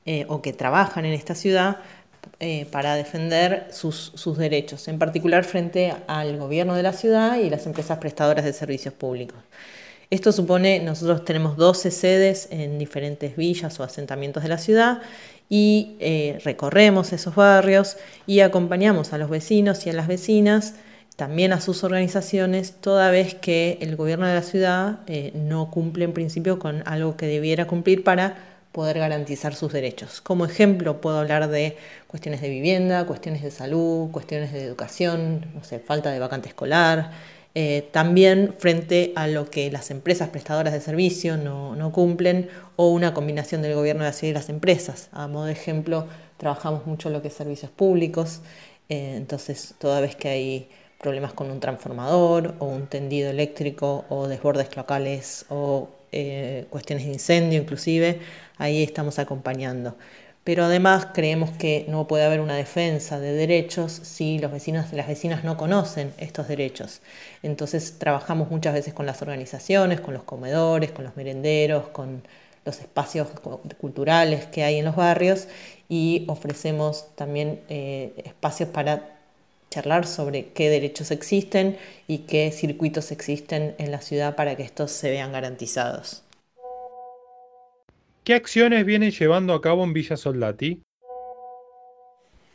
eh, 0.06 0.26
o 0.28 0.42
que 0.42 0.52
trabajan 0.52 1.06
en 1.06 1.14
esta 1.14 1.34
ciudad 1.34 1.78
eh, 2.38 2.66
para 2.70 2.94
defender 2.94 3.68
sus, 3.70 4.12
derechos, 4.36 4.86
en 4.88 4.98
particular 4.98 5.44
frente 5.44 5.94
al 6.06 6.36
gobierno 6.36 6.74
de 6.74 6.82
la 6.82 6.92
ciudad 6.92 7.38
y 7.38 7.48
las 7.48 7.64
empresas 7.64 7.96
prestadoras 7.96 8.44
de 8.44 8.52
servicios 8.52 8.92
públicos. 8.92 9.38
Esto 10.10 10.30
supone, 10.30 10.80
nosotros 10.80 11.24
tenemos 11.24 11.56
12 11.56 11.90
sedes 11.90 12.48
en 12.50 12.78
diferentes 12.78 13.34
villas 13.34 13.80
o 13.80 13.82
asentamientos 13.82 14.42
de 14.42 14.50
la 14.50 14.58
ciudad 14.58 15.00
y 15.48 15.96
eh, 16.00 16.38
recorremos 16.44 17.14
esos 17.14 17.34
barrios 17.34 17.96
y 18.26 18.40
acompañamos 18.40 19.14
a 19.14 19.18
los 19.18 19.30
vecinos 19.30 19.86
y 19.86 19.90
a 19.90 19.94
las 19.94 20.06
vecinas, 20.06 20.74
también 21.16 21.54
a 21.54 21.62
sus 21.62 21.82
organizaciones, 21.82 22.74
toda 22.78 23.10
vez 23.10 23.34
que 23.34 23.78
el 23.80 23.96
gobierno 23.96 24.26
de 24.26 24.34
la 24.34 24.42
ciudad 24.42 24.98
no 25.32 25.70
cumple 25.70 26.04
en 26.04 26.12
principio 26.12 26.58
con 26.58 26.82
algo 26.86 27.16
que 27.16 27.26
debiera 27.26 27.66
cumplir 27.66 28.04
para 28.04 28.53
poder 28.74 28.98
garantizar 28.98 29.54
sus 29.54 29.72
derechos. 29.72 30.20
Como 30.20 30.44
ejemplo 30.44 31.00
puedo 31.00 31.20
hablar 31.20 31.48
de 31.48 31.76
cuestiones 32.08 32.40
de 32.40 32.50
vivienda, 32.50 33.06
cuestiones 33.06 33.40
de 33.42 33.52
salud, 33.52 34.10
cuestiones 34.10 34.52
de 34.52 34.64
educación, 34.64 35.46
no 35.54 35.62
sé, 35.62 35.78
falta 35.78 36.10
de 36.10 36.18
vacante 36.18 36.48
escolar, 36.48 37.12
eh, 37.54 37.88
también 37.92 38.52
frente 38.58 39.12
a 39.14 39.28
lo 39.28 39.48
que 39.48 39.70
las 39.70 39.92
empresas 39.92 40.28
prestadoras 40.30 40.72
de 40.72 40.80
servicio 40.80 41.36
no, 41.36 41.92
cumplen 41.92 42.48
o 42.74 42.90
una 42.90 43.14
combinación 43.14 43.62
del 43.62 43.76
gobierno 43.76 44.04
de 44.04 44.12
ciudad 44.12 44.32
y 44.32 44.34
las 44.34 44.48
empresas. 44.48 45.08
A 45.12 45.28
modo 45.28 45.44
de 45.44 45.52
ejemplo, 45.52 46.08
trabajamos 46.36 46.84
mucho 46.84 47.10
lo 47.10 47.22
que 47.22 47.28
es 47.28 47.34
servicios 47.34 47.70
públicos, 47.70 48.40
eh, 48.88 49.14
entonces 49.16 49.76
toda 49.78 50.00
vez 50.00 50.16
que 50.16 50.28
hay 50.28 50.68
problemas 51.00 51.32
con 51.32 51.48
un 51.52 51.60
transformador 51.60 52.56
o 52.58 52.66
un 52.66 52.88
tendido 52.88 53.30
eléctrico 53.30 54.04
o 54.08 54.26
desbordes 54.26 54.76
locales 54.76 55.46
o 55.48 55.90
eh, 56.16 56.66
cuestiones 56.70 57.06
de 57.06 57.12
incendio 57.12 57.60
inclusive, 57.60 58.20
ahí 58.58 58.82
estamos 58.82 59.18
acompañando 59.18 59.96
pero 60.44 60.64
además 60.64 61.08
creemos 61.14 61.50
que 61.50 61.86
no 61.88 62.06
puede 62.06 62.24
haber 62.24 62.40
una 62.40 62.54
defensa 62.54 63.18
de 63.18 63.32
derechos 63.32 63.92
si 63.92 64.38
los 64.38 64.52
vecinos 64.52 64.92
las 64.92 65.08
vecinas 65.08 65.42
no 65.42 65.56
conocen 65.56 66.12
estos 66.18 66.48
derechos. 66.48 67.00
Entonces 67.42 67.98
trabajamos 67.98 68.50
muchas 68.50 68.74
veces 68.74 68.92
con 68.92 69.06
las 69.06 69.22
organizaciones, 69.22 70.02
con 70.02 70.12
los 70.12 70.22
comedores, 70.22 70.92
con 70.92 71.04
los 71.04 71.16
merenderos, 71.16 71.88
con 71.88 72.22
los 72.66 72.80
espacios 72.80 73.28
culturales 73.80 74.46
que 74.46 74.64
hay 74.64 74.78
en 74.78 74.84
los 74.84 74.96
barrios 74.96 75.48
y 75.88 76.24
ofrecemos 76.28 77.06
también 77.14 77.60
eh, 77.70 78.12
espacios 78.24 78.68
para 78.68 79.18
charlar 79.70 80.06
sobre 80.06 80.48
qué 80.48 80.68
derechos 80.68 81.10
existen 81.10 81.78
y 82.06 82.18
qué 82.18 82.52
circuitos 82.52 83.12
existen 83.12 83.74
en 83.78 83.90
la 83.90 84.00
ciudad 84.00 84.36
para 84.36 84.56
que 84.56 84.62
estos 84.62 84.92
se 84.92 85.10
vean 85.10 85.32
garantizados. 85.32 86.22
¿Qué 88.24 88.32
acciones 88.32 88.86
vienen 88.86 89.10
llevando 89.10 89.52
a 89.52 89.60
cabo 89.60 89.84
en 89.84 89.92
Villa 89.92 90.16
Soldati? 90.16 90.80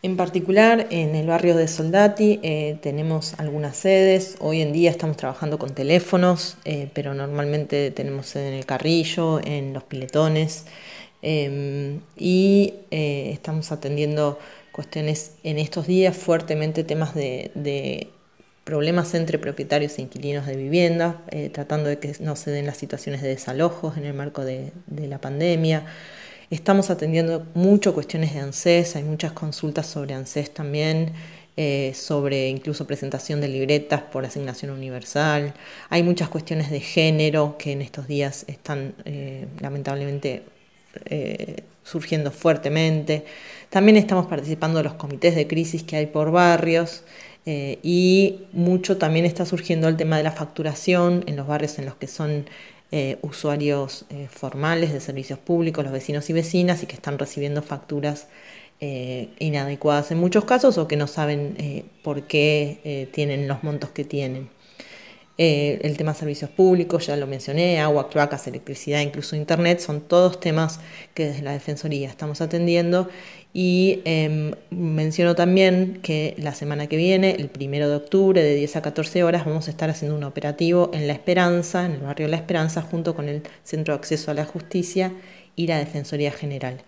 En 0.02 0.18
particular, 0.18 0.88
en 0.90 1.14
el 1.14 1.28
barrio 1.28 1.56
de 1.56 1.68
Soldati 1.68 2.40
eh, 2.42 2.80
tenemos 2.82 3.36
algunas 3.40 3.78
sedes. 3.78 4.38
Hoy 4.40 4.62
en 4.62 4.74
día 4.74 4.90
estamos 4.90 5.16
trabajando 5.16 5.60
con 5.60 5.76
teléfonos, 5.76 6.58
eh, 6.66 6.90
pero 6.96 7.14
normalmente 7.14 7.92
tenemos 7.92 8.26
sede 8.26 8.48
en 8.48 8.54
el 8.56 8.66
Carrillo, 8.66 9.42
en 9.46 9.74
los 9.74 9.84
Piletones, 9.84 10.66
em, 11.22 12.00
y 12.18 12.74
eh, 12.90 13.30
estamos 13.32 13.72
atendiendo 13.72 14.40
cuestiones 14.72 15.36
en 15.44 15.60
estos 15.60 15.86
días 15.86 16.18
fuertemente 16.18 16.84
temas 16.84 17.14
de 17.14 18.10
problemas 18.64 19.14
entre 19.16 19.40
propietarios 19.40 19.98
e 19.98 20.04
inquilinos 20.04 20.46
de 20.46 20.56
vivienda, 20.56 21.22
eh, 21.32 21.50
tratando 21.50 21.90
de 21.90 22.00
que 22.00 22.16
no 22.20 22.36
se 22.36 22.52
den 22.52 22.66
las 22.66 22.78
situaciones 22.78 23.22
de 23.22 23.30
desalojos 23.30 23.98
en 23.98 24.06
el 24.06 24.14
marco 24.14 24.46
de, 24.46 24.72
la 24.88 25.20
pandemia. 25.20 25.86
Estamos 26.50 26.90
atendiendo 26.90 27.46
mucho 27.54 27.94
cuestiones 27.94 28.34
de 28.34 28.40
ANSES, 28.40 28.96
hay 28.96 29.04
muchas 29.04 29.32
consultas 29.32 29.88
sobre 29.88 30.14
ANSES 30.14 30.54
también, 30.54 31.14
eh, 31.58 31.94
sobre 31.96 32.48
incluso 32.48 32.86
presentación 32.86 33.42
de 33.42 33.48
libretas 33.48 34.02
por 34.02 34.26
asignación 34.26 34.72
universal. 34.72 35.54
Hay 35.90 36.04
muchas 36.04 36.30
cuestiones 36.30 36.70
de 36.70 36.80
género 36.80 37.56
que 37.58 37.72
en 37.72 37.82
estos 37.82 38.08
días 38.08 38.46
están 38.48 38.94
eh, 39.06 39.48
lamentablemente 39.60 40.44
surgiendo 41.84 42.32
fuertemente. 42.32 43.26
También 43.70 43.98
estamos 43.98 44.28
participando 44.28 44.78
de 44.80 44.84
los 44.84 44.94
comités 44.94 45.36
de 45.36 45.48
crisis 45.48 45.84
que 45.84 45.96
hay 45.96 46.06
por 46.08 46.32
barrios. 46.32 47.04
Eh, 47.46 47.80
y 47.82 48.42
mucho 48.54 48.98
también 48.98 49.26
está 49.26 49.46
surgiendo 49.46 49.88
el 49.88 49.98
tema 49.98 50.18
de 50.18 50.24
la 50.24 50.32
facturación 50.32 51.24
en 51.26 51.36
los 51.36 51.48
barrios 51.48 51.80
en 51.80 51.86
los 51.86 51.96
que 51.96 52.08
son 52.08 52.46
eh, 52.92 53.18
usuarios 53.22 54.06
eh, 54.10 54.28
formales 54.30 54.94
de 54.94 55.00
servicios 55.00 55.40
públicos, 55.40 55.84
los 55.84 55.94
vecinos 55.94 56.30
y 56.30 56.34
vecinas, 56.34 56.84
y 56.84 56.86
que 56.86 56.96
están 56.96 57.18
recibiendo 57.18 57.62
facturas 57.62 58.28
inadecuadas 58.82 60.10
en 60.12 60.20
muchos 60.20 60.46
casos 60.46 60.78
o 60.78 60.88
que 60.88 60.96
no 60.96 61.06
saben 61.08 61.84
por 62.02 62.28
qué 62.28 63.10
tienen 63.12 63.46
los 63.46 63.62
montos 63.62 63.90
que 63.90 64.06
tienen. 64.06 64.48
El 65.40 65.96
tema 65.96 66.14
servicios 66.14 66.50
públicos, 66.50 67.08
ya 67.08 67.16
lo 67.16 67.26
mencioné, 67.26 67.80
agua, 67.80 68.10
cloacas, 68.10 68.46
electricidad, 68.48 69.00
incluso 69.00 69.38
internet, 69.38 69.80
son 69.80 70.02
todos 70.02 70.40
temas 70.42 70.82
que 71.14 71.28
desde 71.28 71.44
la 71.44 71.54
Defensoría 71.54 72.10
estamos 72.10 72.42
atendiendo 72.42 73.08
y 73.54 74.02
em, 74.06 74.52
menciono 74.70 75.36
también 75.36 76.00
que 76.04 76.36
la 76.38 76.54
semana 76.54 76.88
que 76.88 76.98
viene, 76.98 77.32
el 77.32 77.48
primero 77.48 77.90
de 77.90 77.96
octubre, 77.96 78.44
de 78.44 78.54
10 78.56 78.76
a 78.76 78.82
14 78.82 79.24
horas, 79.24 79.46
vamos 79.46 79.68
a 79.68 79.72
estar 79.72 79.90
haciendo 79.90 80.18
un 80.18 80.24
operativo 80.24 80.92
en 80.94 81.08
La 81.08 81.14
Esperanza, 81.14 81.86
en 81.86 81.94
el 81.94 82.00
barrio 82.02 82.28
La 82.28 82.36
Esperanza, 82.36 82.82
junto 82.82 83.16
con 83.16 83.30
el 83.30 83.44
Centro 83.64 83.94
de 83.94 84.00
Acceso 84.00 84.32
a 84.32 84.34
la 84.34 84.46
Justicia 84.46 85.14
y 85.56 85.68
la 85.68 85.80
Defensoría 85.80 86.32
General. 86.32 86.82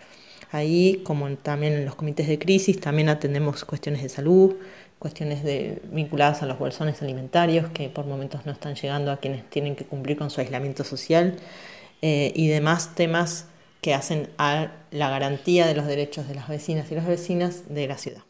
Ahí, 0.52 1.02
como 1.04 1.30
también 1.38 1.74
en 1.74 1.86
los 1.86 1.96
comités 1.96 2.28
de 2.28 2.38
crisis, 2.38 2.82
también 2.82 3.08
atendemos 3.08 3.64
cuestiones 3.64 4.04
de 4.04 4.10
salud, 4.10 4.56
cuestiones 5.02 5.44
de, 5.44 5.82
vinculadas 5.92 6.44
a 6.44 6.46
los 6.46 6.60
bolsones 6.60 7.02
alimentarios 7.02 7.72
que 7.72 7.90
por 7.90 8.06
momentos 8.06 8.46
no 8.46 8.52
están 8.52 8.76
llegando 8.76 9.12
a 9.12 9.18
quienes 9.18 9.50
tienen 9.50 9.76
que 9.76 9.84
cumplir 9.84 10.16
con 10.16 10.30
su 10.30 10.42
aislamiento 10.42 10.84
social 10.84 11.38
eh, 12.04 12.32
y 12.36 12.50
demás 12.50 12.94
temas 12.94 13.48
que 13.82 13.96
hacen 13.96 14.30
a 14.38 14.74
la 14.92 15.10
garantía 15.10 15.66
de 15.66 15.74
los 15.74 15.88
derechos 15.88 16.28
de 16.28 16.36
las 16.36 16.48
vecinas 16.48 16.92
y 16.92 16.96
las 16.96 17.08
vecinas 17.08 17.64
de 17.74 17.88
la 17.88 17.98
ciudad. 17.98 18.22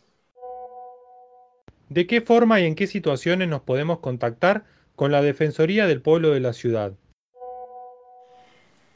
¿De 1.90 2.08
qué 2.08 2.22
forma 2.22 2.62
y 2.62 2.66
en 2.66 2.76
qué 2.76 2.88
situaciones 2.88 3.50
nos 3.50 3.64
podemos 3.64 4.00
contactar 4.00 4.64
con 4.96 5.12
la 5.12 5.22
Defensoría 5.22 5.88
del 5.88 6.02
Pueblo 6.02 6.32
de 6.32 6.40
la 6.40 6.54
Ciudad? 6.54 6.94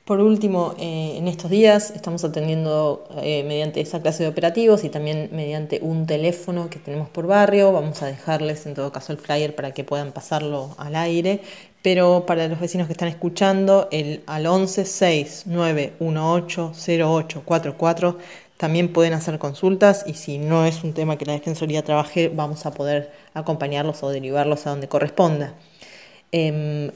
Por 0.06 0.20
último, 0.20 0.76
eh, 0.78 1.16
en 1.18 1.28
estos 1.28 1.50
días 1.50 1.90
estamos 1.90 2.24
atendiendo 2.24 3.08
eh, 3.24 3.44
mediante 3.44 3.82
esa 3.82 4.04
clase 4.04 4.22
de 4.22 4.30
operativos 4.30 4.84
y 4.84 4.90
también 4.90 5.30
mediante 5.32 5.80
un 5.82 6.06
teléfono 6.06 6.70
que 6.70 6.78
tenemos 6.78 7.10
por 7.10 7.26
barrio. 7.26 7.74
Vamos 7.74 8.04
a 8.04 8.06
dejarles 8.06 8.68
en 8.68 8.76
todo 8.76 8.92
caso 8.92 9.14
el 9.14 9.18
flyer 9.18 9.56
para 9.56 9.72
que 9.72 9.84
puedan 9.84 10.12
pasarlo 10.12 10.76
al 10.78 10.96
aire. 10.96 11.42
Pero 11.82 12.28
para 12.28 12.48
los 12.48 12.60
vecinos 12.60 12.86
que 12.86 12.94
están 12.94 13.08
escuchando, 13.08 13.88
el 13.92 14.22
al 14.28 14.46
11 14.46 14.86
6 14.86 15.46
0844 15.48 18.18
también 18.58 18.94
pueden 18.94 19.14
hacer 19.14 19.40
consultas 19.40 20.04
y 20.06 20.14
si 20.14 20.38
no 20.38 20.68
es 20.68 20.84
un 20.84 20.94
tema 20.94 21.18
que 21.18 21.26
la 21.26 21.34
Defensoría 21.34 21.84
trabaje, 21.84 22.30
vamos 22.30 22.68
a 22.68 22.76
poder 22.76 23.12
acompañarlos 23.34 24.04
o 24.04 24.10
derivarlos 24.10 24.68
a 24.68 24.70
donde 24.70 24.88
corresponda. 24.88 25.56
Em, 26.32 26.92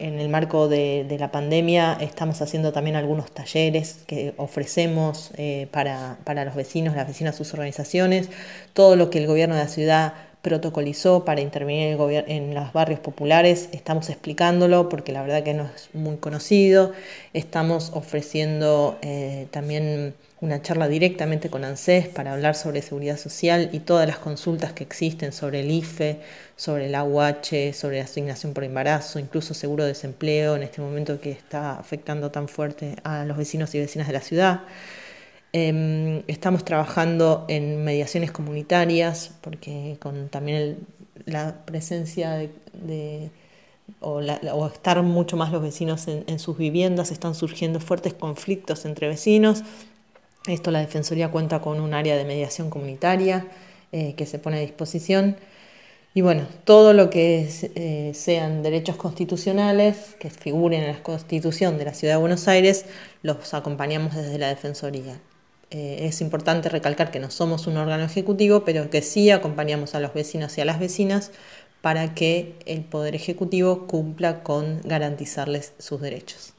en 0.00 0.18
el 0.18 0.28
marco 0.28 0.68
de, 0.68 1.16
la 1.18 1.30
pandemia 1.30 1.96
estamos 2.00 2.40
haciendo 2.40 2.72
también 2.72 2.96
algunos 2.96 3.30
talleres 3.30 3.98
que 4.06 4.32
ofrecemos 4.38 5.30
eh, 5.36 5.68
para, 5.70 6.16
los 6.44 6.54
vecinos, 6.54 6.96
las 6.96 7.06
vecinas, 7.06 7.36
sus 7.36 7.52
organizaciones, 7.52 8.30
todo 8.72 8.96
lo 8.96 9.10
que 9.10 9.18
el 9.18 9.26
gobierno 9.26 9.54
de 9.54 9.62
la 9.62 9.68
ciudad 9.68 10.14
protocolizó 10.42 11.26
para 11.26 11.42
intervenir 11.42 11.98
en 12.26 12.54
los 12.54 12.72
barrios 12.72 12.98
populares, 12.98 13.68
estamos 13.72 14.08
explicándolo 14.08 14.88
porque 14.88 15.12
la 15.12 15.20
verdad 15.20 15.42
que 15.42 15.52
no 15.52 15.64
es 15.64 15.90
muy 15.94 16.16
conocido, 16.16 16.92
estamos 17.34 17.92
ofreciendo 17.94 18.98
eh, 19.02 19.48
también 19.50 20.14
una 20.40 20.62
charla 20.62 20.88
directamente 20.88 21.50
con 21.50 21.64
ANSES 21.64 22.08
para 22.08 22.32
hablar 22.32 22.54
sobre 22.54 22.80
seguridad 22.80 23.18
social 23.18 23.68
y 23.72 23.80
todas 23.80 24.06
las 24.06 24.18
consultas 24.18 24.72
que 24.72 24.84
existen 24.84 25.32
sobre 25.32 25.60
el 25.60 25.70
IFE, 25.70 26.20
sobre 26.56 26.86
el 26.86 26.94
AUH, 26.94 27.74
sobre 27.74 28.00
asignación 28.00 28.54
por 28.54 28.64
embarazo, 28.64 29.18
incluso 29.18 29.52
seguro 29.52 29.84
de 29.84 29.90
desempleo 29.90 30.56
en 30.56 30.62
este 30.62 30.80
momento 30.80 31.20
que 31.20 31.30
está 31.30 31.78
afectando 31.78 32.30
tan 32.30 32.48
fuerte 32.48 32.96
a 33.04 33.24
los 33.26 33.36
vecinos 33.36 33.74
y 33.74 33.80
vecinas 33.80 34.06
de 34.06 34.12
la 34.14 34.20
ciudad. 34.22 34.62
Em, 35.52 36.22
estamos 36.26 36.64
trabajando 36.64 37.44
en 37.48 37.84
mediaciones 37.84 38.30
comunitarias 38.32 39.32
porque 39.42 39.96
con 40.00 40.28
también 40.28 40.78
la 41.26 41.66
presencia 41.66 42.48
de, 42.72 43.30
o, 44.00 44.20
estar 44.68 45.02
mucho 45.02 45.36
más 45.36 45.52
los 45.52 45.60
vecinos 45.60 46.06
en 46.08 46.38
sus 46.38 46.56
viviendas, 46.56 47.10
están 47.10 47.34
surgiendo 47.34 47.80
fuertes 47.80 48.14
conflictos 48.14 48.86
entre 48.86 49.08
vecinos 49.08 49.64
esto 50.46 50.70
la 50.70 50.80
Defensoría 50.80 51.30
cuenta 51.30 51.60
con 51.60 51.80
un 51.80 51.94
área 51.94 52.16
de 52.16 52.24
mediación 52.24 52.70
comunitaria 52.70 53.46
eh, 53.92 54.14
que 54.16 54.26
se 54.26 54.38
pone 54.38 54.58
a 54.58 54.60
disposición. 54.60 55.36
Y 56.12 56.22
bueno, 56.22 56.46
todo 56.64 56.92
lo 56.92 57.08
que 57.08 57.48
eh, 57.74 58.12
sean 58.14 58.62
derechos 58.62 58.96
constitucionales 58.96 60.16
que 60.18 60.30
figuren 60.30 60.82
en 60.82 60.92
la 60.92 61.02
Constitución 61.02 61.78
de 61.78 61.84
la 61.84 61.94
Ciudad 61.94 62.14
de 62.14 62.20
Buenos 62.20 62.48
Aires, 62.48 62.86
los 63.22 63.54
acompañamos 63.54 64.14
desde 64.14 64.38
la 64.38 64.48
Defensoría. 64.48 65.20
Eh, 65.70 66.06
es 66.08 66.20
importante 66.20 66.68
recalcar 66.68 67.12
que 67.12 67.20
no 67.20 67.30
somos 67.30 67.68
un 67.68 67.76
órgano 67.76 68.02
ejecutivo, 68.04 68.64
pero 68.64 68.90
que 68.90 69.02
sí 69.02 69.30
acompañamos 69.30 69.94
a 69.94 70.00
los 70.00 70.12
vecinos 70.12 70.58
y 70.58 70.62
a 70.62 70.64
las 70.64 70.80
vecinas 70.80 71.30
para 71.80 72.14
que 72.14 72.56
el 72.66 72.82
Poder 72.82 73.14
Ejecutivo 73.14 73.86
cumpla 73.86 74.42
con 74.42 74.80
garantizarles 74.82 75.74
sus 75.78 76.00
derechos. 76.00 76.54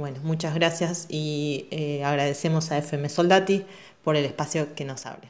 Bueno, 0.00 0.18
muchas 0.22 0.54
gracias 0.54 1.06
y 1.10 1.66
eh, 1.70 2.02
agradecemos 2.02 2.72
a 2.72 2.78
FM 2.78 3.10
Soldati 3.10 3.66
por 4.02 4.16
el 4.16 4.24
espacio 4.24 4.74
que 4.74 4.86
nos 4.86 5.04
abren. 5.04 5.28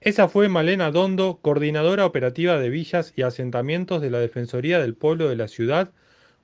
Esa 0.00 0.28
fue 0.28 0.48
Malena 0.48 0.92
Dondo, 0.92 1.40
coordinadora 1.42 2.06
operativa 2.06 2.60
de 2.60 2.70
villas 2.70 3.14
y 3.16 3.22
asentamientos 3.22 4.00
de 4.00 4.10
la 4.10 4.20
Defensoría 4.20 4.78
del 4.78 4.94
Pueblo 4.94 5.28
de 5.28 5.34
la 5.34 5.48
Ciudad, 5.48 5.90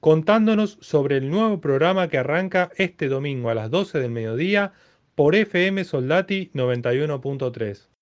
contándonos 0.00 0.78
sobre 0.80 1.18
el 1.18 1.30
nuevo 1.30 1.60
programa 1.60 2.08
que 2.08 2.18
arranca 2.18 2.72
este 2.76 3.06
domingo 3.06 3.50
a 3.50 3.54
las 3.54 3.70
12 3.70 4.00
del 4.00 4.10
mediodía 4.10 4.72
por 5.14 5.36
FM 5.36 5.84
Soldati 5.84 6.50
91.3. 6.52 7.97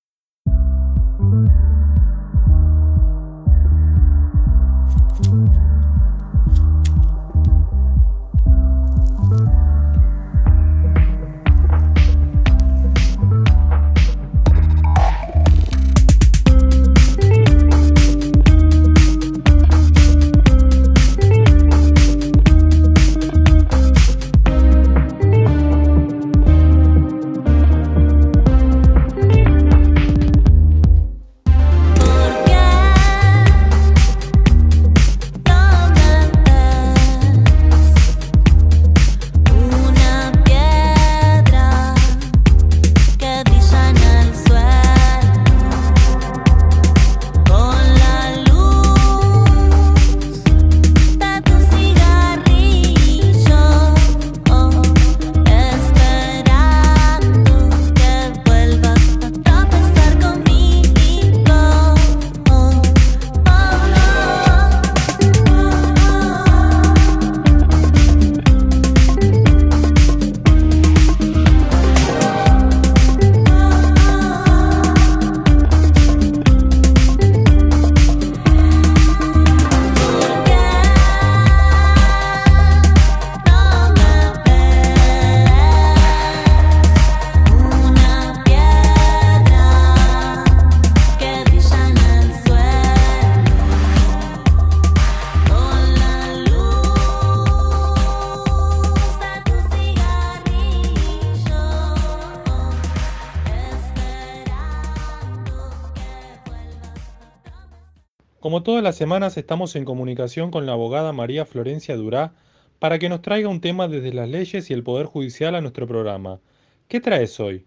Como 108.57 108.65
todas 108.65 108.83
las 108.83 108.97
semanas 108.97 109.37
estamos 109.37 109.77
en 109.77 109.85
comunicación 109.85 110.51
con 110.51 110.65
la 110.65 110.73
abogada 110.73 111.13
María 111.13 111.45
Florencia 111.45 111.95
Durá 111.95 112.33
para 112.79 112.99
que 112.99 113.11
nos 113.11 113.21
traiga 113.21 113.51
un 113.51 113.61
tema 113.61 113.87
desde 113.87 114.15
las 114.15 114.31
leyes 114.31 114.71
y 114.71 114.73
el 114.73 114.83
Poder 114.83 115.05
Judicial 115.05 115.55
a 115.55 115.61
nuestro 115.61 115.87
programa. 115.87 116.41
¿Qué 116.89 116.99
traes 116.99 117.39
hoy? 117.39 117.67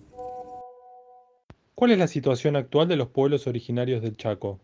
¿Cuál 1.75 1.93
es 1.93 1.99
la 1.99 2.09
situación 2.09 2.57
actual 2.57 2.89
de 2.89 2.97
los 2.97 3.09
pueblos 3.09 3.47
originarios 3.47 4.03
del 4.03 4.17
Chaco? 4.17 4.61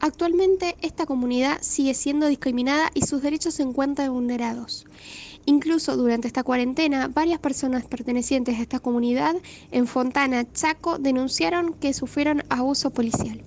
Actualmente 0.00 0.76
esta 0.80 1.06
comunidad 1.06 1.58
sigue 1.60 1.92
siendo 1.94 2.26
discriminada 2.28 2.90
y 2.94 3.02
sus 3.02 3.20
derechos 3.20 3.54
se 3.54 3.64
encuentran 3.64 4.12
vulnerados. 4.12 4.86
Incluso 5.48 5.96
durante 5.96 6.26
esta 6.26 6.42
cuarentena, 6.42 7.08
varias 7.08 7.38
personas 7.38 7.86
pertenecientes 7.86 8.58
a 8.58 8.60
esta 8.60 8.80
comunidad 8.80 9.34
en 9.72 9.86
Fontana, 9.86 10.44
Chaco, 10.52 10.98
denunciaron 10.98 11.72
que 11.72 11.94
sufrieron 11.94 12.42
abuso 12.50 12.90
policial. 12.90 13.40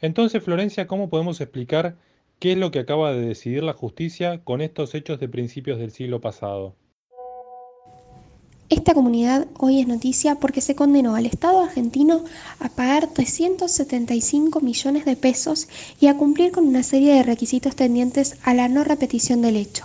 Entonces, 0.00 0.42
Florencia, 0.42 0.88
¿cómo 0.88 1.08
podemos 1.08 1.40
explicar 1.40 1.94
qué 2.40 2.52
es 2.52 2.58
lo 2.58 2.72
que 2.72 2.80
acaba 2.80 3.12
de 3.12 3.24
decidir 3.24 3.62
la 3.62 3.72
justicia 3.72 4.42
con 4.42 4.60
estos 4.60 4.96
hechos 4.96 5.20
de 5.20 5.28
principios 5.28 5.78
del 5.78 5.92
siglo 5.92 6.20
pasado? 6.20 6.74
Esta 8.68 8.94
comunidad 8.94 9.46
hoy 9.58 9.78
es 9.78 9.86
noticia 9.86 10.34
porque 10.34 10.60
se 10.60 10.74
condenó 10.74 11.14
al 11.14 11.24
Estado 11.24 11.60
argentino 11.60 12.24
a 12.58 12.68
pagar 12.68 13.06
375 13.06 14.58
millones 14.58 15.04
de 15.04 15.14
pesos 15.14 15.68
y 16.00 16.08
a 16.08 16.16
cumplir 16.16 16.50
con 16.50 16.66
una 16.66 16.82
serie 16.82 17.14
de 17.14 17.22
requisitos 17.22 17.76
tendientes 17.76 18.34
a 18.42 18.54
la 18.54 18.66
no 18.66 18.82
repetición 18.82 19.40
del 19.40 19.54
hecho. 19.54 19.84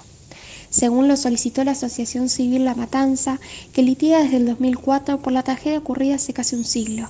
Según 0.72 1.08
lo 1.08 1.16
solicitó 1.16 1.64
la 1.64 1.74
Asociación 1.74 2.28
Civil 2.28 2.66
La 2.66 2.74
Matanza, 2.74 3.40
que 3.72 3.84
litiga 3.84 4.24
desde 4.24 4.38
el 4.38 4.48
2004 4.48 5.22
por 5.22 5.32
la 5.32 5.44
tragedia 5.44 5.78
ocurrida 5.78 6.16
hace 6.16 6.34
casi 6.34 6.56
un 6.56 6.66
siglo. 6.66 7.08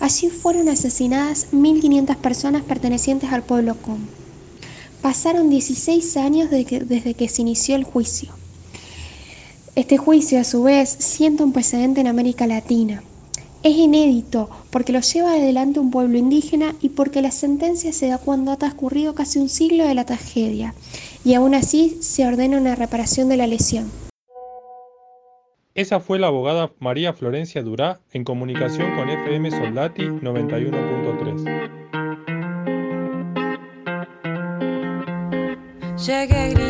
Allí 0.00 0.30
fueron 0.30 0.68
asesinadas 0.68 1.46
1.500 1.52 2.16
personas 2.16 2.62
pertenecientes 2.62 3.30
al 3.32 3.44
pueblo 3.44 3.76
com. 3.80 3.98
Pasaron 5.00 5.48
16 5.48 6.16
años 6.16 6.50
desde 6.50 7.14
que 7.14 7.28
se 7.28 7.42
inició 7.42 7.76
el 7.76 7.84
juicio. 7.84 8.32
Este 9.76 9.98
juicio, 9.98 10.38
a 10.38 10.44
su 10.44 10.62
vez, 10.62 10.88
sienta 10.88 11.42
un 11.42 11.52
precedente 11.52 12.00
en 12.00 12.06
América 12.06 12.46
Latina. 12.46 13.02
Es 13.64 13.76
inédito 13.76 14.48
porque 14.70 14.92
lo 14.92 15.00
lleva 15.00 15.32
adelante 15.32 15.80
un 15.80 15.90
pueblo 15.90 16.16
indígena 16.16 16.76
y 16.80 16.90
porque 16.90 17.20
la 17.22 17.32
sentencia 17.32 17.92
se 17.92 18.06
da 18.06 18.18
cuando 18.18 18.52
ha 18.52 18.56
transcurrido 18.56 19.16
casi 19.16 19.40
un 19.40 19.48
siglo 19.48 19.84
de 19.84 19.94
la 19.94 20.04
tragedia, 20.04 20.74
y 21.24 21.34
aún 21.34 21.56
así 21.56 21.98
se 22.00 22.24
ordena 22.24 22.56
una 22.58 22.76
reparación 22.76 23.28
de 23.28 23.36
la 23.36 23.48
lesión. 23.48 23.90
Esa 25.74 25.98
fue 25.98 26.20
la 26.20 26.28
abogada 26.28 26.70
María 26.78 27.12
Florencia 27.12 27.64
Durá 27.64 27.98
en 28.12 28.22
comunicación 28.22 28.94
con 28.94 29.10
FM 29.10 29.50
Soldati 29.50 30.04
91.3. 30.04 31.74
Llegué 36.06 36.63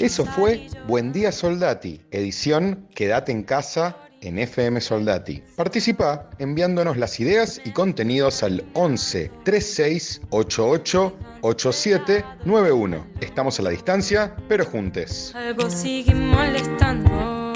Eso 0.00 0.24
fue 0.24 0.66
Buen 0.86 1.12
Día 1.12 1.30
Soldati, 1.30 2.00
edición 2.10 2.88
Quédate 2.94 3.32
en 3.32 3.42
casa 3.42 3.94
en 4.22 4.38
FM 4.38 4.80
Soldati. 4.80 5.42
Participa 5.56 6.30
enviándonos 6.38 6.96
las 6.96 7.20
ideas 7.20 7.60
y 7.66 7.72
contenidos 7.72 8.42
al 8.42 8.64
11 8.72 9.30
36 9.44 10.22
88 10.30 11.18
87 11.42 12.24
91. 12.46 13.06
Estamos 13.20 13.60
a 13.60 13.62
la 13.62 13.68
distancia, 13.70 14.34
pero 14.48 14.64
juntes. 14.64 15.34
Algo 15.34 15.68
sigue 15.68 16.14
molestando. 16.14 17.52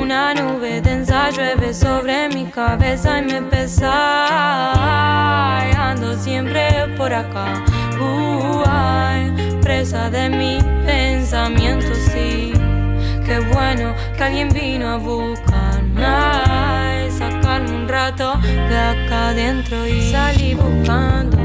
Una 0.00 0.34
nube 0.34 0.80
densa 0.82 1.30
llueve 1.30 1.74
sobre 1.74 2.28
mi 2.28 2.46
cabeza 2.46 3.18
y 3.18 3.22
me 3.22 3.42
pesa. 3.42 3.90
Ando 5.90 6.16
siempre 6.16 6.94
por 6.96 7.12
acá. 7.12 7.64
Presa 9.66 10.08
de 10.10 10.30
mi 10.30 10.58
pensamiento, 10.86 11.92
sí. 12.12 12.52
Qué 13.26 13.40
bueno 13.52 13.94
que 14.16 14.22
alguien 14.22 14.48
vino 14.50 14.88
a 14.88 14.96
buscarme. 14.96 16.06
Sacarme 17.10 17.72
un 17.72 17.88
rato 17.88 18.38
de 18.44 18.76
acá 18.76 19.30
adentro 19.30 19.84
y 19.84 20.12
salí 20.12 20.54
buscando 20.54 21.36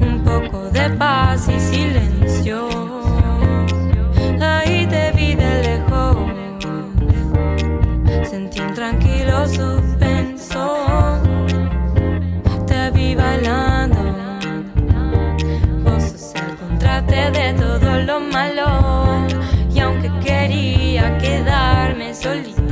un 0.00 0.24
poco 0.24 0.70
de 0.70 0.88
paz 0.90 1.50
y 1.54 1.60
silencio. 1.60 2.68
Ahí 4.40 4.86
te 4.86 5.12
vi 5.12 5.34
de 5.34 5.52
lejos 5.66 6.16
sentí 8.30 8.60
un 8.60 8.72
tranquilo 8.72 9.46
suspenso. 9.46 10.23
De 17.30 17.52
todo 17.54 18.00
lo 18.02 18.20
malo. 18.20 19.26
Y 19.72 19.80
aunque 19.80 20.10
quería 20.20 21.16
quedarme 21.18 22.14
solita 22.14 22.63